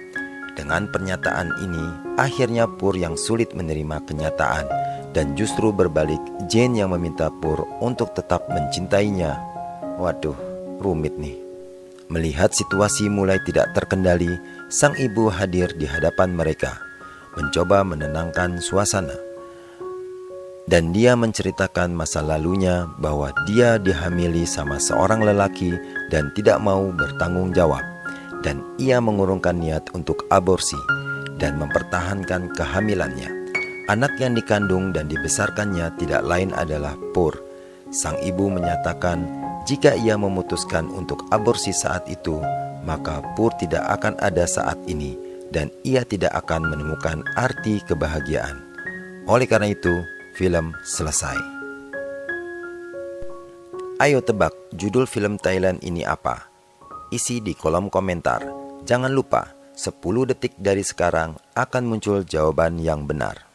[0.59, 1.87] Dengan pernyataan ini,
[2.19, 4.67] akhirnya Pur yang sulit menerima kenyataan
[5.15, 9.39] dan justru berbalik Jane yang meminta Pur untuk tetap mencintainya.
[10.03, 10.35] Waduh,
[10.83, 11.39] rumit nih.
[12.11, 14.29] Melihat situasi mulai tidak terkendali,
[14.69, 16.84] sang ibu hadir di hadapan mereka,
[17.37, 19.15] mencoba menenangkan suasana.
[20.65, 25.77] Dan dia menceritakan masa lalunya bahwa dia dihamili sama seorang lelaki
[26.09, 27.85] dan tidak mau bertanggung jawab
[28.45, 30.79] dan ia mengurungkan niat untuk aborsi
[31.41, 33.33] dan mempertahankan kehamilannya.
[33.89, 37.37] Anak yang dikandung dan dibesarkannya tidak lain adalah Pur.
[37.93, 39.25] Sang ibu menyatakan
[39.65, 42.41] jika ia memutuskan untuk aborsi saat itu,
[42.85, 48.59] maka Pur tidak akan ada saat ini dan ia tidak akan menemukan arti kebahagiaan.
[49.31, 50.03] Oleh karena itu,
[50.35, 51.39] film selesai.
[54.03, 56.51] Ayo tebak judul film Thailand ini apa?
[57.15, 58.43] isi di kolom komentar.
[58.83, 63.54] Jangan lupa, 10 detik dari sekarang akan muncul jawaban yang benar.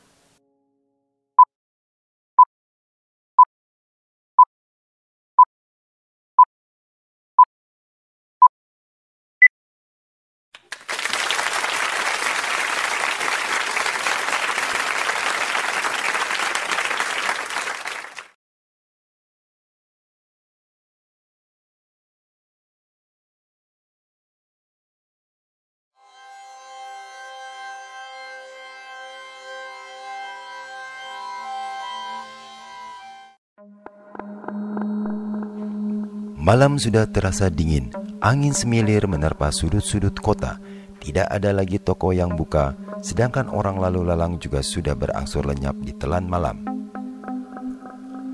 [36.40, 37.92] Malam sudah terasa dingin,
[38.24, 40.56] angin semilir menerpa sudut-sudut kota.
[41.04, 45.92] Tidak ada lagi toko yang buka, sedangkan orang lalu lalang juga sudah berangsur lenyap di
[46.00, 46.64] telan malam.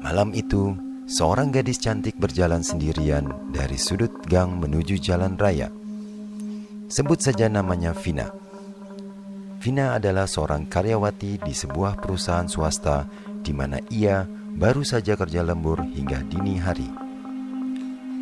[0.05, 0.77] Malam itu,
[1.09, 5.73] seorang gadis cantik berjalan sendirian dari sudut gang menuju jalan raya.
[6.85, 8.29] Sebut saja namanya Vina.
[9.57, 13.09] Vina adalah seorang karyawati di sebuah perusahaan swasta
[13.41, 17.04] di mana ia baru saja kerja lembur hingga dini hari.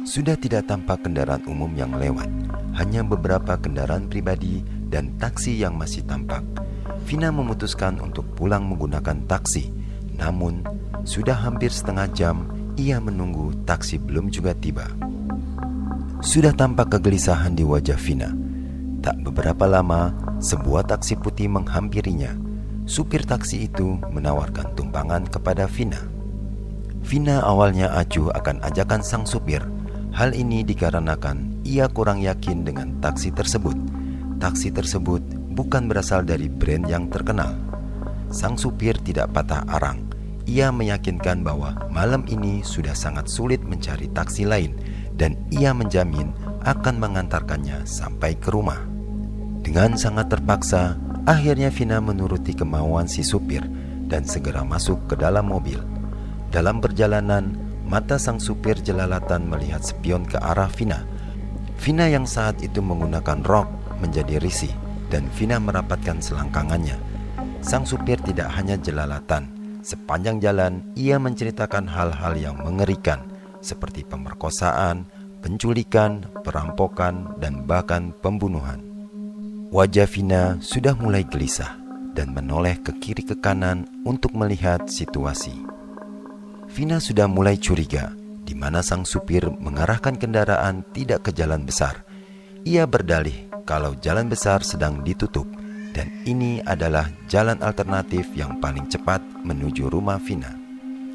[0.03, 2.27] Sudah tidak tampak kendaraan umum yang lewat,
[2.75, 4.59] hanya beberapa kendaraan pribadi
[4.91, 6.43] dan taksi yang masih tampak.
[7.07, 9.71] Vina memutuskan untuk pulang menggunakan taksi,
[10.19, 10.59] namun
[11.07, 14.91] sudah hampir setengah jam ia menunggu taksi belum juga tiba.
[16.19, 18.35] Sudah tampak kegelisahan di wajah Vina.
[18.99, 20.11] Tak beberapa lama,
[20.43, 22.35] sebuah taksi putih menghampirinya.
[22.83, 25.99] Supir taksi itu menawarkan tumpangan kepada Vina.
[27.03, 29.63] Vina awalnya acuh akan ajakan sang supir,
[30.13, 33.73] Hal ini dikarenakan ia kurang yakin dengan taksi tersebut.
[34.37, 35.25] Taksi tersebut
[35.57, 37.57] bukan berasal dari brand yang terkenal.
[38.29, 40.05] Sang supir tidak patah arang.
[40.45, 44.77] Ia meyakinkan bahwa malam ini sudah sangat sulit mencari taksi lain
[45.17, 46.29] dan ia menjamin
[46.61, 48.85] akan mengantarkannya sampai ke rumah.
[49.65, 50.93] Dengan sangat terpaksa,
[51.25, 53.65] akhirnya Vina menuruti kemauan si supir
[54.05, 55.81] dan segera masuk ke dalam mobil.
[56.53, 61.03] Dalam perjalanan, mata sang supir jelalatan melihat spion ke arah Vina.
[61.79, 63.67] Vina yang saat itu menggunakan rok
[63.99, 64.71] menjadi risih
[65.11, 66.95] dan Vina merapatkan selangkangannya.
[67.63, 69.47] Sang supir tidak hanya jelalatan,
[69.83, 73.23] sepanjang jalan ia menceritakan hal-hal yang mengerikan
[73.63, 75.07] seperti pemerkosaan,
[75.39, 78.83] penculikan, perampokan, dan bahkan pembunuhan.
[79.71, 81.79] Wajah Vina sudah mulai gelisah
[82.13, 85.55] dan menoleh ke kiri ke kanan untuk melihat situasi.
[86.73, 92.01] Vina sudah mulai curiga di mana sang supir mengarahkan kendaraan tidak ke jalan besar.
[92.65, 95.45] Ia berdalih kalau jalan besar sedang ditutup
[95.93, 100.49] dan ini adalah jalan alternatif yang paling cepat menuju rumah Vina.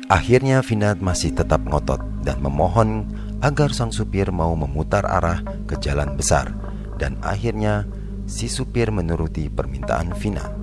[0.06, 3.10] Akhirnya Vina masih tetap ngotot dan memohon
[3.42, 6.54] agar sang supir mau memutar arah ke jalan besar
[7.02, 7.82] dan akhirnya
[8.30, 10.54] si supir menuruti permintaan Vina.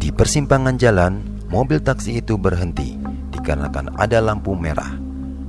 [0.00, 1.20] Di persimpangan jalan,
[1.52, 3.05] mobil taksi itu berhenti
[3.46, 4.98] dikarenakan ada lampu merah.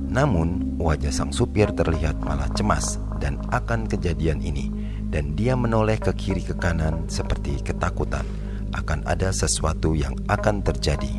[0.06, 4.70] Namun, wajah sang supir terlihat malah cemas dan akan kejadian ini
[5.10, 8.22] dan dia menoleh ke kiri ke kanan seperti ketakutan
[8.70, 11.10] akan ada sesuatu yang akan terjadi.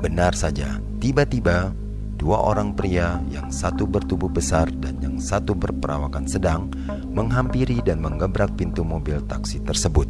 [0.00, 1.76] Benar saja, tiba-tiba
[2.16, 6.72] dua orang pria yang satu bertubuh besar dan yang satu berperawakan sedang
[7.12, 10.08] menghampiri dan menggebrak pintu mobil taksi tersebut.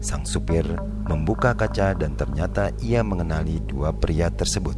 [0.00, 0.64] Sang supir
[1.06, 4.76] membuka kaca dan ternyata ia mengenali dua pria tersebut.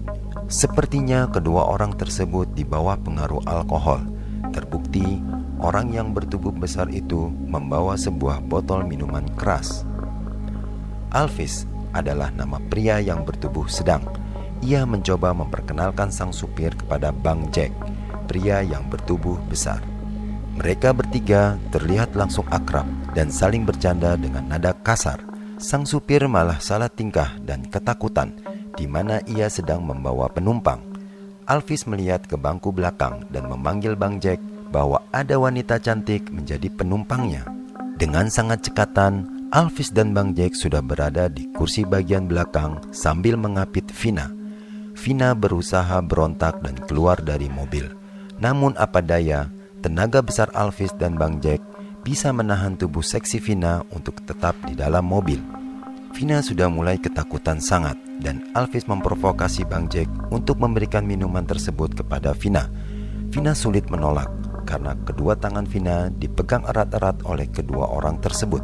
[0.50, 4.02] Sepertinya kedua orang tersebut di bawah pengaruh alkohol.
[4.50, 5.22] Terbukti
[5.62, 9.86] orang yang bertubuh besar itu membawa sebuah botol minuman keras.
[11.14, 14.02] Alvis adalah nama pria yang bertubuh sedang
[14.62, 17.74] ia mencoba memperkenalkan sang supir kepada Bang Jack,
[18.30, 19.82] pria yang bertubuh besar.
[20.54, 25.20] Mereka bertiga terlihat langsung akrab dan saling bercanda dengan nada kasar.
[25.62, 28.34] Sang supir malah salah tingkah dan ketakutan
[28.74, 30.82] di mana ia sedang membawa penumpang.
[31.46, 37.46] Alvis melihat ke bangku belakang dan memanggil Bang Jack bahwa ada wanita cantik menjadi penumpangnya.
[38.00, 43.84] Dengan sangat cekatan, Alvis dan Bang Jack sudah berada di kursi bagian belakang sambil mengapit
[43.92, 44.42] Vina
[44.92, 47.88] Vina berusaha berontak dan keluar dari mobil.
[48.38, 49.48] Namun apa daya,
[49.80, 51.64] tenaga besar Alvis dan Bang Jack
[52.02, 55.38] bisa menahan tubuh seksi Vina untuk tetap di dalam mobil.
[56.12, 62.36] Vina sudah mulai ketakutan sangat dan Alvis memprovokasi Bang Jack untuk memberikan minuman tersebut kepada
[62.36, 62.68] Vina.
[63.32, 64.28] Vina sulit menolak
[64.68, 68.60] karena kedua tangan Vina dipegang erat-erat oleh kedua orang tersebut.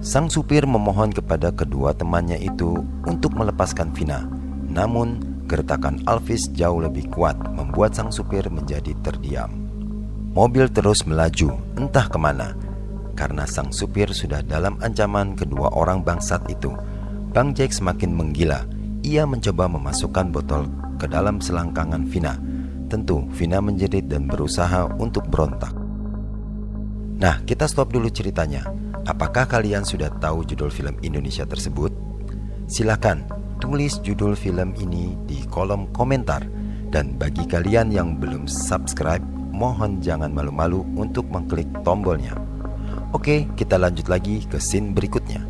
[0.00, 4.24] Sang supir memohon kepada kedua temannya itu untuk melepaskan Vina.
[4.70, 9.59] Namun, Gertakan Alvis jauh lebih kuat membuat sang supir menjadi terdiam.
[10.40, 12.56] Mobil terus melaju, entah ke mana,
[13.12, 16.72] karena sang supir sudah dalam ancaman kedua orang bangsat itu.
[17.36, 18.64] Bang Jack semakin menggila.
[19.04, 20.64] Ia mencoba memasukkan botol
[20.96, 22.40] ke dalam selangkangan Vina.
[22.88, 25.76] Tentu, Vina menjerit dan berusaha untuk berontak.
[27.20, 28.64] Nah, kita stop dulu ceritanya.
[29.04, 31.92] Apakah kalian sudah tahu judul film Indonesia tersebut?
[32.64, 33.28] Silakan
[33.60, 36.48] tulis judul film ini di kolom komentar.
[36.88, 42.34] Dan bagi kalian yang belum subscribe, mohon jangan malu-malu untuk mengklik tombolnya.
[43.10, 45.42] Oke, kita lanjut lagi ke scene berikutnya.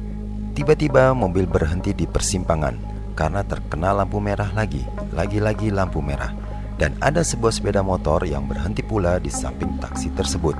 [0.56, 2.76] Tiba-tiba mobil berhenti di persimpangan
[3.14, 4.80] karena terkena lampu merah lagi,
[5.12, 6.32] lagi-lagi lampu merah.
[6.80, 10.56] Dan ada sebuah sepeda motor yang berhenti pula di samping taksi tersebut.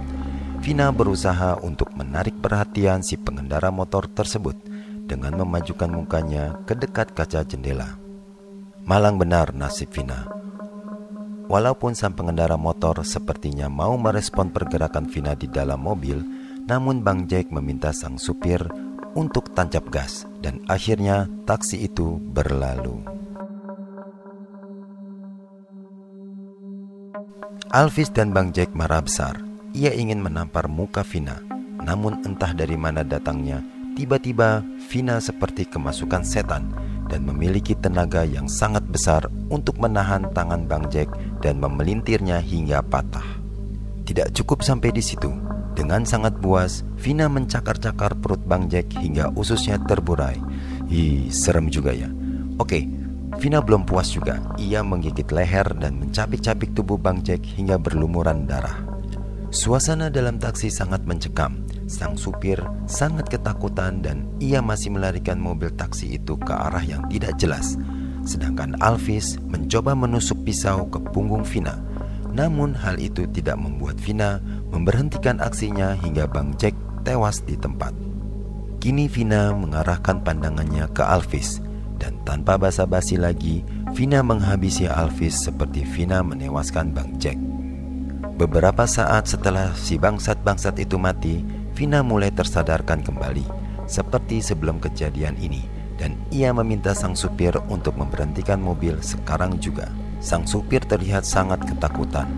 [0.61, 4.53] Vina berusaha untuk menarik perhatian si pengendara motor tersebut
[5.09, 7.96] dengan memajukan mukanya ke dekat kaca jendela.
[8.85, 10.29] Malang benar nasib Vina.
[11.51, 16.23] Walaupun sang pengendara motor sepertinya mau merespon pergerakan Vina di dalam mobil,
[16.71, 18.63] namun Bang Jack meminta sang supir
[19.19, 23.03] untuk tancap gas dan akhirnya taksi itu berlalu.
[27.75, 29.42] Alvis dan Bang Jack marah besar.
[29.75, 31.42] Ia ingin menampar muka Vina,
[31.83, 33.59] namun entah dari mana datangnya,
[33.98, 36.71] Tiba-tiba, Vina seperti kemasukan setan
[37.11, 41.11] dan memiliki tenaga yang sangat besar untuk menahan tangan Bang Jack
[41.42, 43.27] dan memelintirnya hingga patah.
[44.06, 45.29] Tidak cukup sampai di situ.
[45.75, 50.38] Dengan sangat buas, Vina mencakar-cakar perut Bang Jack hingga ususnya terburai.
[50.87, 52.06] Ih, serem juga ya.
[52.63, 52.87] Oke,
[53.38, 54.38] Vina belum puas juga.
[54.58, 58.83] Ia menggigit leher dan mencapik-capik tubuh Bang Jack hingga berlumuran darah.
[59.50, 61.58] Suasana dalam taksi sangat mencekam
[61.91, 67.35] Sang supir sangat ketakutan dan ia masih melarikan mobil taksi itu ke arah yang tidak
[67.35, 67.75] jelas.
[68.23, 71.83] Sedangkan Alvis mencoba menusuk pisau ke punggung Vina.
[72.31, 74.38] Namun hal itu tidak membuat Vina
[74.71, 77.91] memberhentikan aksinya hingga Bang Jack tewas di tempat.
[78.79, 81.59] Kini Vina mengarahkan pandangannya ke Alvis
[81.99, 83.67] dan tanpa basa-basi lagi,
[83.99, 87.37] Vina menghabisi Alvis seperti Vina menewaskan Bang Jack.
[88.38, 91.45] Beberapa saat setelah si bangsat-bangsat itu mati,
[91.81, 93.48] Vina mulai tersadarkan kembali,
[93.88, 95.64] seperti sebelum kejadian ini,
[95.96, 99.88] dan ia meminta sang supir untuk memberhentikan mobil sekarang juga.
[100.20, 102.28] Sang supir terlihat sangat ketakutan.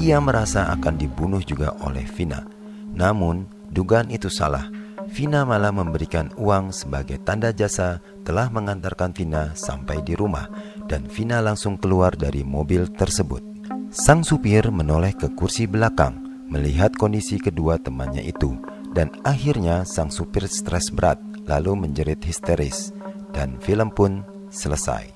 [0.00, 2.48] Ia merasa akan dibunuh juga oleh Vina.
[2.96, 4.72] Namun, dugaan itu salah.
[5.12, 10.48] Vina malah memberikan uang sebagai tanda jasa telah mengantarkan Vina sampai di rumah
[10.88, 13.44] dan Vina langsung keluar dari mobil tersebut.
[13.92, 18.54] Sang supir menoleh ke kursi belakang melihat kondisi kedua temannya itu
[18.96, 22.96] dan akhirnya sang supir stres berat lalu menjerit histeris
[23.36, 25.12] dan film pun selesai.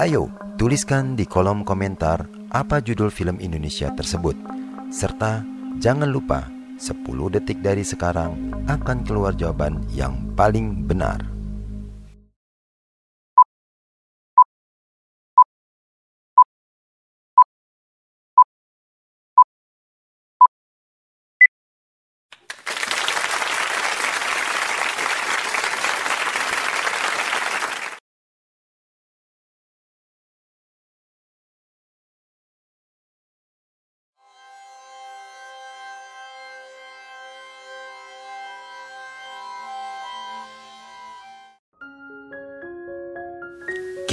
[0.00, 4.34] Ayo, tuliskan di kolom komentar apa judul film Indonesia tersebut
[4.88, 5.44] serta
[5.76, 6.48] jangan lupa
[6.80, 7.04] 10
[7.36, 11.37] detik dari sekarang akan keluar jawaban yang paling benar.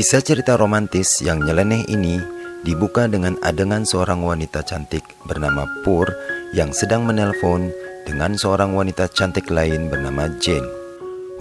[0.05, 2.21] Kisah cerita romantis yang nyeleneh ini
[2.61, 6.05] dibuka dengan adegan seorang wanita cantik bernama Pur
[6.53, 7.73] yang sedang menelpon
[8.05, 10.69] dengan seorang wanita cantik lain bernama Jane.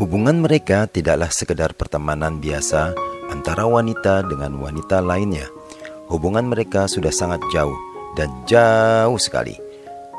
[0.01, 2.97] Hubungan mereka tidaklah sekedar pertemanan biasa
[3.29, 5.45] antara wanita dengan wanita lainnya.
[6.09, 7.77] Hubungan mereka sudah sangat jauh
[8.17, 9.61] dan jauh sekali.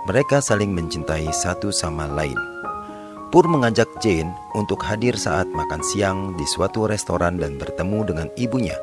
[0.06, 2.55] Mereka saling mencintai satu sama lain.
[3.34, 8.78] Pur mengajak Jane untuk hadir saat makan siang di suatu restoran dan bertemu dengan ibunya.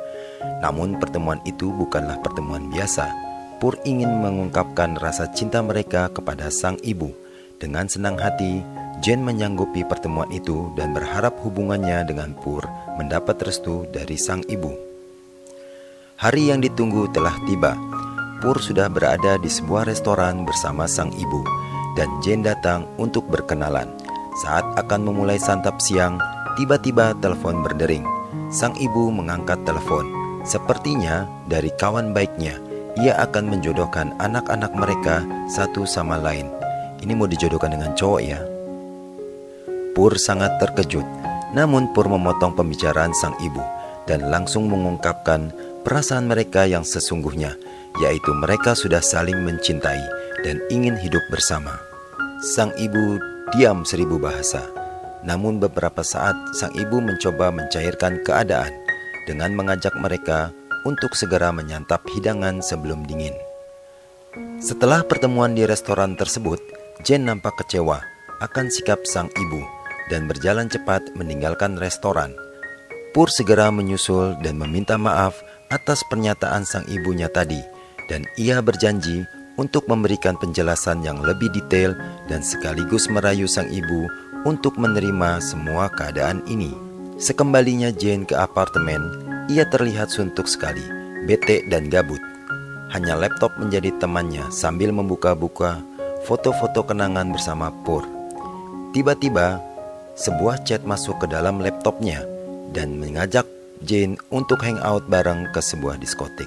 [0.60, 3.06] Namun pertemuan itu bukanlah pertemuan biasa.
[3.62, 7.14] Pur ingin mengungkapkan rasa cinta mereka kepada sang ibu.
[7.62, 8.66] Dengan senang hati,
[8.98, 12.66] Jane menyanggupi pertemuan itu dan berharap hubungannya dengan Pur
[12.98, 14.74] mendapat restu dari sang ibu.
[16.18, 17.78] Hari yang ditunggu telah tiba.
[18.42, 21.42] Pur sudah berada di sebuah restoran bersama sang ibu
[21.94, 24.01] dan Jane datang untuk berkenalan.
[24.32, 26.16] Saat akan memulai santap siang,
[26.56, 28.08] tiba-tiba telepon berdering.
[28.48, 30.08] Sang ibu mengangkat telepon.
[30.48, 32.56] Sepertinya dari kawan baiknya,
[32.96, 35.20] ia akan menjodohkan anak-anak mereka
[35.52, 36.48] satu sama lain.
[37.04, 38.40] Ini mau dijodohkan dengan cowok ya.
[39.92, 41.04] Pur sangat terkejut,
[41.52, 43.60] namun Pur memotong pembicaraan sang ibu
[44.08, 45.52] dan langsung mengungkapkan
[45.84, 47.52] perasaan mereka yang sesungguhnya,
[48.00, 50.00] yaitu mereka sudah saling mencintai
[50.40, 51.76] dan ingin hidup bersama.
[52.56, 53.20] Sang ibu
[53.52, 54.64] diam seribu bahasa.
[55.22, 58.74] Namun beberapa saat sang ibu mencoba mencairkan keadaan
[59.28, 60.50] dengan mengajak mereka
[60.82, 63.36] untuk segera menyantap hidangan sebelum dingin.
[64.58, 66.58] Setelah pertemuan di restoran tersebut,
[67.04, 67.98] Jane nampak kecewa
[68.42, 69.62] akan sikap sang ibu
[70.10, 72.34] dan berjalan cepat meninggalkan restoran.
[73.12, 75.36] Pur segera menyusul dan meminta maaf
[75.68, 77.60] atas pernyataan sang ibunya tadi
[78.08, 79.26] dan ia berjanji
[79.60, 81.92] untuk memberikan penjelasan yang lebih detail
[82.28, 84.08] dan sekaligus merayu sang ibu
[84.48, 86.72] untuk menerima semua keadaan ini.
[87.20, 89.00] Sekembalinya Jane ke apartemen,
[89.46, 90.82] ia terlihat suntuk sekali,
[91.28, 92.18] bete dan gabut.
[92.90, 95.80] Hanya laptop menjadi temannya sambil membuka-buka
[96.26, 98.04] foto-foto kenangan bersama Pur.
[98.92, 99.62] Tiba-tiba,
[100.18, 102.20] sebuah chat masuk ke dalam laptopnya
[102.76, 103.46] dan mengajak
[103.82, 106.46] Jane untuk hangout bareng ke sebuah diskotik.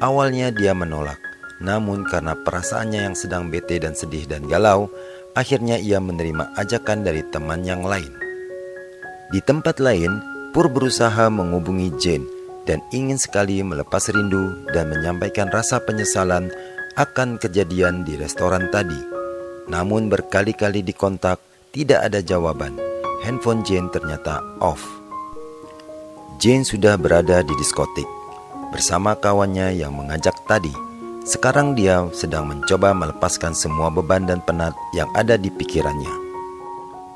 [0.00, 1.20] Awalnya dia menolak,
[1.62, 4.90] namun karena perasaannya yang sedang bete dan sedih dan galau,
[5.34, 8.10] akhirnya ia menerima ajakan dari teman yang lain.
[9.30, 12.22] Di tempat lain, Pur berusaha menghubungi Jane
[12.62, 16.46] dan ingin sekali melepas rindu dan menyampaikan rasa penyesalan
[16.94, 18.94] akan kejadian di restoran tadi.
[19.66, 21.42] Namun berkali-kali dikontak,
[21.74, 22.78] tidak ada jawaban.
[23.26, 24.78] Handphone Jane ternyata off.
[26.38, 28.06] Jane sudah berada di diskotik
[28.70, 30.93] bersama kawannya yang mengajak tadi.
[31.24, 36.12] Sekarang dia sedang mencoba melepaskan semua beban dan penat yang ada di pikirannya.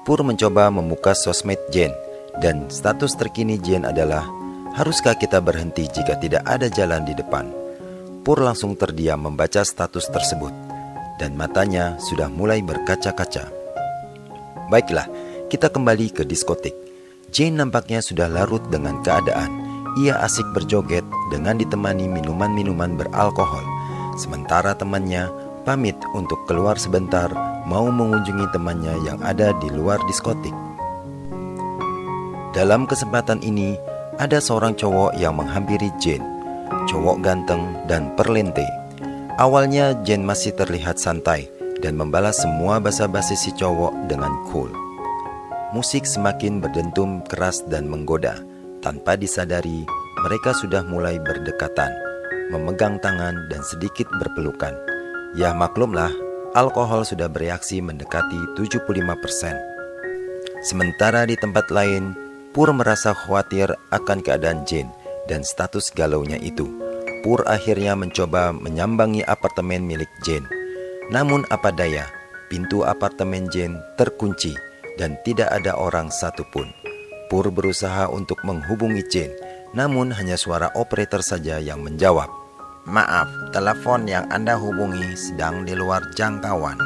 [0.08, 1.92] Pur mencoba membuka sosmed Jane
[2.40, 4.24] dan status terkini Jane adalah
[4.72, 7.52] Haruskah kita berhenti jika tidak ada jalan di depan?
[8.24, 10.56] Pur langsung terdiam membaca status tersebut
[11.20, 13.52] dan matanya sudah mulai berkaca-kaca.
[14.72, 15.04] Baiklah,
[15.52, 16.72] kita kembali ke diskotik.
[17.28, 19.52] Jane nampaknya sudah larut dengan keadaan.
[20.00, 23.77] Ia asik berjoget dengan ditemani minuman-minuman beralkohol.
[24.18, 25.30] Sementara temannya,
[25.62, 27.30] pamit untuk keluar sebentar
[27.70, 30.52] mau mengunjungi temannya yang ada di luar diskotik.
[32.50, 33.78] Dalam kesempatan ini,
[34.18, 36.26] ada seorang cowok yang menghampiri Jane.
[36.90, 38.66] Cowok ganteng dan perlente.
[39.38, 41.46] Awalnya Jane masih terlihat santai
[41.78, 44.74] dan membalas semua basa-basi si cowok dengan cool.
[45.70, 48.42] Musik semakin berdentum keras dan menggoda.
[48.82, 49.86] Tanpa disadari,
[50.26, 51.92] mereka sudah mulai berdekatan,
[52.48, 54.74] memegang tangan dan sedikit berpelukan.
[55.36, 56.10] Ya maklumlah,
[56.56, 59.56] alkohol sudah bereaksi mendekati 75%.
[60.64, 62.16] Sementara di tempat lain,
[62.48, 64.90] Pur merasa khawatir akan keadaan Jane
[65.28, 66.66] dan status galaunya itu.
[67.20, 70.48] Pur akhirnya mencoba menyambangi apartemen milik Jane.
[71.12, 72.08] Namun apa daya,
[72.48, 74.56] pintu apartemen Jane terkunci
[74.96, 76.72] dan tidak ada orang satupun.
[77.28, 79.36] Pur berusaha untuk menghubungi Jane,
[79.76, 82.28] namun hanya suara operator saja yang menjawab.
[82.88, 86.80] Maaf, telepon yang Anda hubungi sedang di luar jangkauan.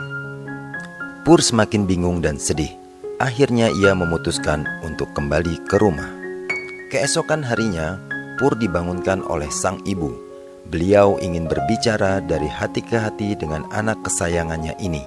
[1.22, 2.74] Pur semakin bingung dan sedih.
[3.22, 6.10] Akhirnya ia memutuskan untuk kembali ke rumah.
[6.90, 8.02] Keesokan harinya,
[8.42, 10.10] Pur dibangunkan oleh sang ibu.
[10.66, 15.06] Beliau ingin berbicara dari hati ke hati dengan anak kesayangannya ini.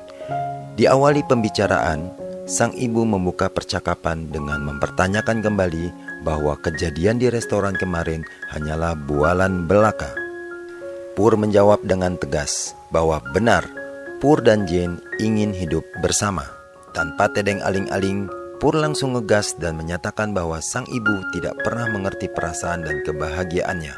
[0.79, 2.15] Diawali pembicaraan,
[2.47, 5.85] sang ibu membuka percakapan dengan mempertanyakan kembali
[6.25, 10.09] bahwa kejadian di restoran kemarin hanyalah bualan belaka.
[11.13, 13.63] Pur menjawab dengan tegas bahwa benar
[14.25, 16.47] Pur dan Jane ingin hidup bersama.
[16.97, 18.25] Tanpa tedeng aling-aling,
[18.57, 23.93] Pur langsung ngegas dan menyatakan bahwa sang ibu tidak pernah mengerti perasaan dan kebahagiaannya.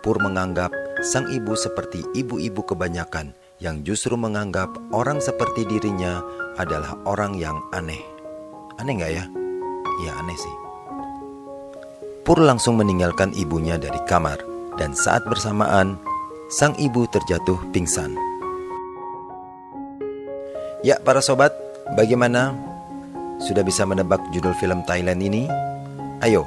[0.00, 0.72] Pur menganggap
[1.04, 6.24] sang ibu seperti ibu-ibu kebanyakan yang justru menganggap orang seperti dirinya
[6.56, 8.00] adalah orang yang aneh.
[8.80, 9.24] Aneh nggak ya?
[10.08, 10.69] Ya aneh sih.
[12.30, 14.38] Pur langsung meninggalkan ibunya dari kamar
[14.78, 15.98] dan saat bersamaan
[16.46, 18.14] sang ibu terjatuh pingsan.
[20.86, 21.50] Ya para sobat,
[21.98, 22.54] Bagaimana?
[23.42, 25.50] Sudah bisa menebak judul film Thailand ini?
[26.22, 26.46] Ayo,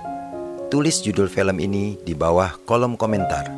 [0.72, 3.52] tulis judul film ini di bawah kolom komentar.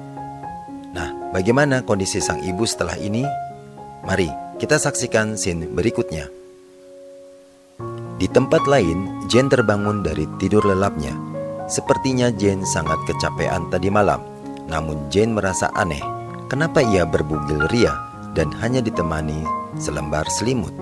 [0.98, 3.22] Nah, bagaimana kondisi sang ibu setelah ini?
[4.02, 6.26] Mari kita saksikan scene berikutnya.
[8.18, 11.35] Di tempat lain, Jane terbangun dari tidur lelapnya.
[11.66, 14.22] Sepertinya Jane sangat kecapean tadi malam.
[14.70, 16.02] Namun Jane merasa aneh.
[16.46, 17.94] Kenapa ia berbugil ria
[18.38, 19.42] dan hanya ditemani
[19.82, 20.74] selembar selimut?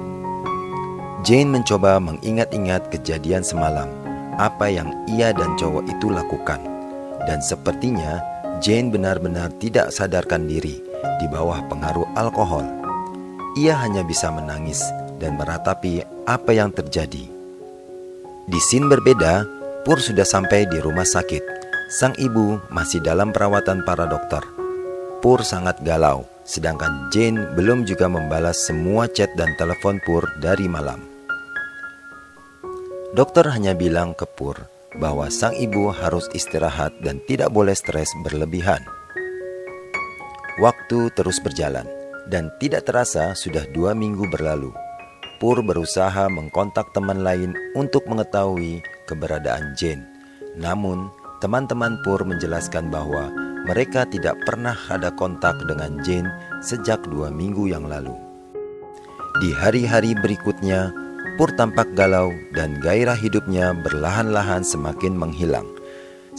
[1.23, 3.87] Jane mencoba mengingat-ingat kejadian semalam,
[4.35, 6.59] apa yang ia dan cowok itu lakukan.
[7.23, 8.19] Dan sepertinya
[8.59, 10.83] Jane benar-benar tidak sadarkan diri
[11.23, 12.67] di bawah pengaruh alkohol.
[13.55, 14.83] Ia hanya bisa menangis
[15.23, 17.23] dan meratapi apa yang terjadi.
[18.43, 19.47] Di scene berbeda,
[19.83, 21.43] Pur sudah sampai di rumah sakit.
[21.91, 24.39] Sang ibu masih dalam perawatan para dokter.
[25.19, 31.03] Pur sangat galau, sedangkan Jane belum juga membalas semua chat dan telepon Pur dari malam.
[33.11, 34.55] Dokter hanya bilang ke Pur
[34.95, 38.79] bahwa sang ibu harus istirahat dan tidak boleh stres berlebihan.
[40.63, 41.91] Waktu terus berjalan
[42.31, 44.82] dan tidak terasa sudah dua minggu berlalu.
[45.43, 50.07] Pur berusaha mengkontak teman lain untuk mengetahui keberadaan Jane.
[50.55, 51.11] Namun,
[51.43, 53.27] teman-teman Pur menjelaskan bahwa
[53.67, 56.31] mereka tidak pernah ada kontak dengan Jane
[56.63, 58.15] sejak dua minggu yang lalu.
[59.43, 60.95] Di hari-hari berikutnya,
[61.35, 65.67] Pur tampak galau dan gairah hidupnya berlahan-lahan semakin menghilang.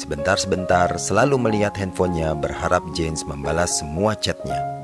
[0.00, 4.84] Sebentar-sebentar selalu melihat handphonenya berharap James membalas semua chatnya.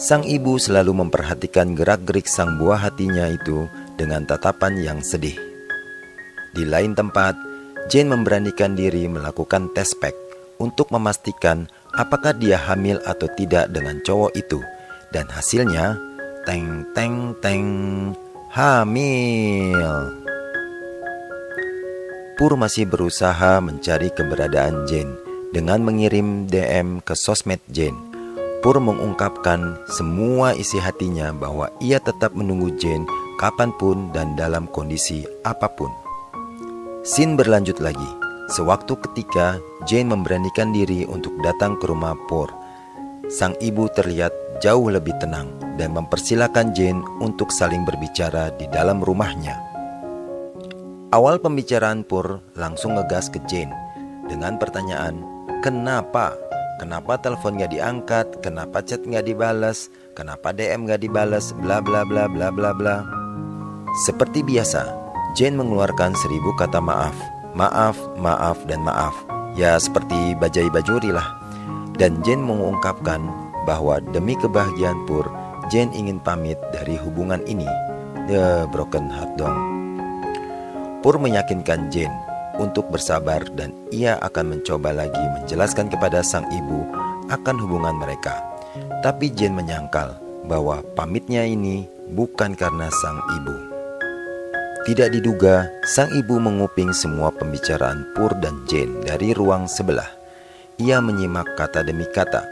[0.00, 3.68] Sang ibu selalu memperhatikan gerak-gerik sang buah hatinya itu
[4.00, 5.36] dengan tatapan yang sedih.
[6.56, 7.36] Di lain tempat,
[7.92, 10.16] Jane memberanikan diri melakukan tes pack
[10.56, 14.64] untuk memastikan apakah dia hamil atau tidak dengan cowok itu.
[15.12, 16.00] Dan hasilnya,
[16.48, 17.68] teng teng teng,
[18.56, 20.16] hamil.
[22.40, 25.12] Pur masih berusaha mencari keberadaan Jane
[25.52, 28.09] dengan mengirim DM ke sosmed Jane.
[28.60, 33.08] Pur mengungkapkan semua isi hatinya bahwa ia tetap menunggu Jane
[33.40, 35.88] kapan pun dan dalam kondisi apa pun.
[37.00, 38.10] Sin berlanjut lagi.
[38.52, 39.56] Sewaktu ketika
[39.88, 42.52] Jane memberanikan diri untuk datang ke rumah Pur,
[43.32, 45.48] sang ibu terlihat jauh lebih tenang
[45.80, 49.56] dan mempersilahkan Jane untuk saling berbicara di dalam rumahnya.
[51.16, 53.72] Awal pembicaraan Pur langsung ngegas ke Jane
[54.28, 56.49] dengan pertanyaan, Kenapa?
[56.80, 58.40] Kenapa telepon gak diangkat?
[58.40, 59.92] Kenapa chat gak dibalas?
[60.16, 61.52] Kenapa DM gak dibalas?
[61.60, 63.04] Bla bla bla bla bla bla.
[64.08, 64.88] Seperti biasa,
[65.36, 67.12] Jane mengeluarkan seribu kata maaf.
[67.52, 69.12] Maaf, maaf, dan maaf.
[69.60, 71.28] Ya seperti bajai bajuri lah.
[72.00, 73.28] Dan Jane mengungkapkan
[73.68, 75.28] bahwa demi kebahagiaan Pur,
[75.68, 77.68] Jane ingin pamit dari hubungan ini.
[78.24, 79.52] The broken heart dong.
[81.04, 86.82] Pur meyakinkan Jane untuk bersabar dan ia akan mencoba lagi menjelaskan kepada sang ibu
[87.30, 88.40] akan hubungan mereka.
[89.00, 90.18] Tapi Jane menyangkal
[90.50, 93.56] bahwa pamitnya ini bukan karena sang ibu.
[94.80, 100.08] Tidak diduga, sang ibu menguping semua pembicaraan Pur dan Jane dari ruang sebelah.
[100.80, 102.42] Ia menyimak kata demi kata.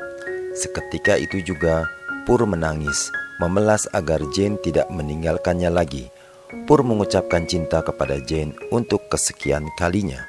[0.53, 1.89] Seketika itu juga
[2.29, 3.09] Pur menangis,
[3.41, 6.13] memelas agar Jane tidak meninggalkannya lagi.
[6.49, 10.25] Pur mengucapkan cinta kepada Jane untuk kesekian kalinya.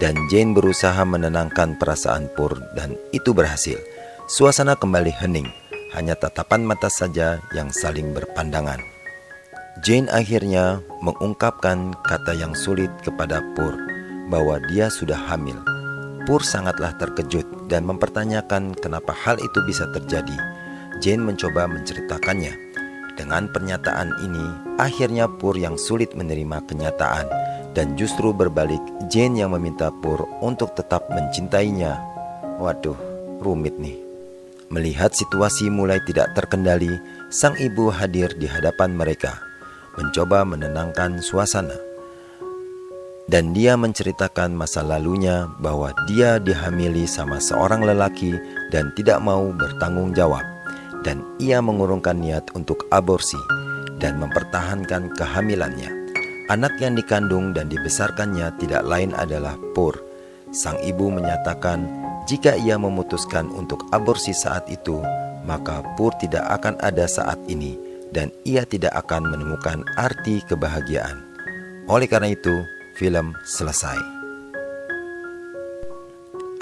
[0.00, 3.76] Dan Jane berusaha menenangkan perasaan Pur dan itu berhasil.
[4.24, 5.52] Suasana kembali hening,
[5.92, 8.80] hanya tatapan mata saja yang saling berpandangan.
[9.84, 13.76] Jane akhirnya mengungkapkan kata yang sulit kepada Pur
[14.32, 15.60] bahwa dia sudah hamil.
[16.24, 20.40] Pur sangatlah terkejut dan mempertanyakan kenapa hal itu bisa terjadi.
[21.04, 22.71] Jane mencoba menceritakannya.
[23.14, 24.46] Dengan pernyataan ini,
[24.80, 27.28] akhirnya Pur yang sulit menerima kenyataan
[27.76, 28.80] dan justru berbalik
[29.12, 32.00] Jane yang meminta Pur untuk tetap mencintainya.
[32.56, 32.96] Waduh,
[33.44, 34.00] rumit nih.
[34.72, 36.96] Melihat situasi mulai tidak terkendali,
[37.28, 39.52] sang ibu hadir di hadapan mereka
[39.96, 41.76] mencoba menenangkan suasana.
[43.28, 48.34] Dan dia menceritakan masa lalunya bahwa dia dihamili sama seorang lelaki
[48.74, 50.51] dan tidak mau bertanggung jawab.
[51.02, 53.38] Dan ia mengurungkan niat untuk aborsi
[53.98, 55.90] dan mempertahankan kehamilannya.
[56.50, 59.94] Anak yang dikandung dan dibesarkannya tidak lain adalah Pur.
[60.50, 61.86] Sang ibu menyatakan
[62.26, 65.02] jika ia memutuskan untuk aborsi saat itu,
[65.42, 67.78] maka Pur tidak akan ada saat ini
[68.12, 71.18] dan ia tidak akan menemukan arti kebahagiaan.
[71.90, 72.62] Oleh karena itu,
[72.94, 73.98] film selesai.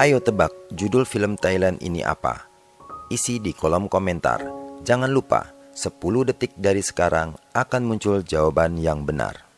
[0.00, 2.49] Ayo tebak judul film Thailand ini apa?
[3.10, 4.38] Isi di kolom komentar.
[4.86, 9.49] Jangan lupa, 10 detik dari sekarang akan muncul jawaban yang benar.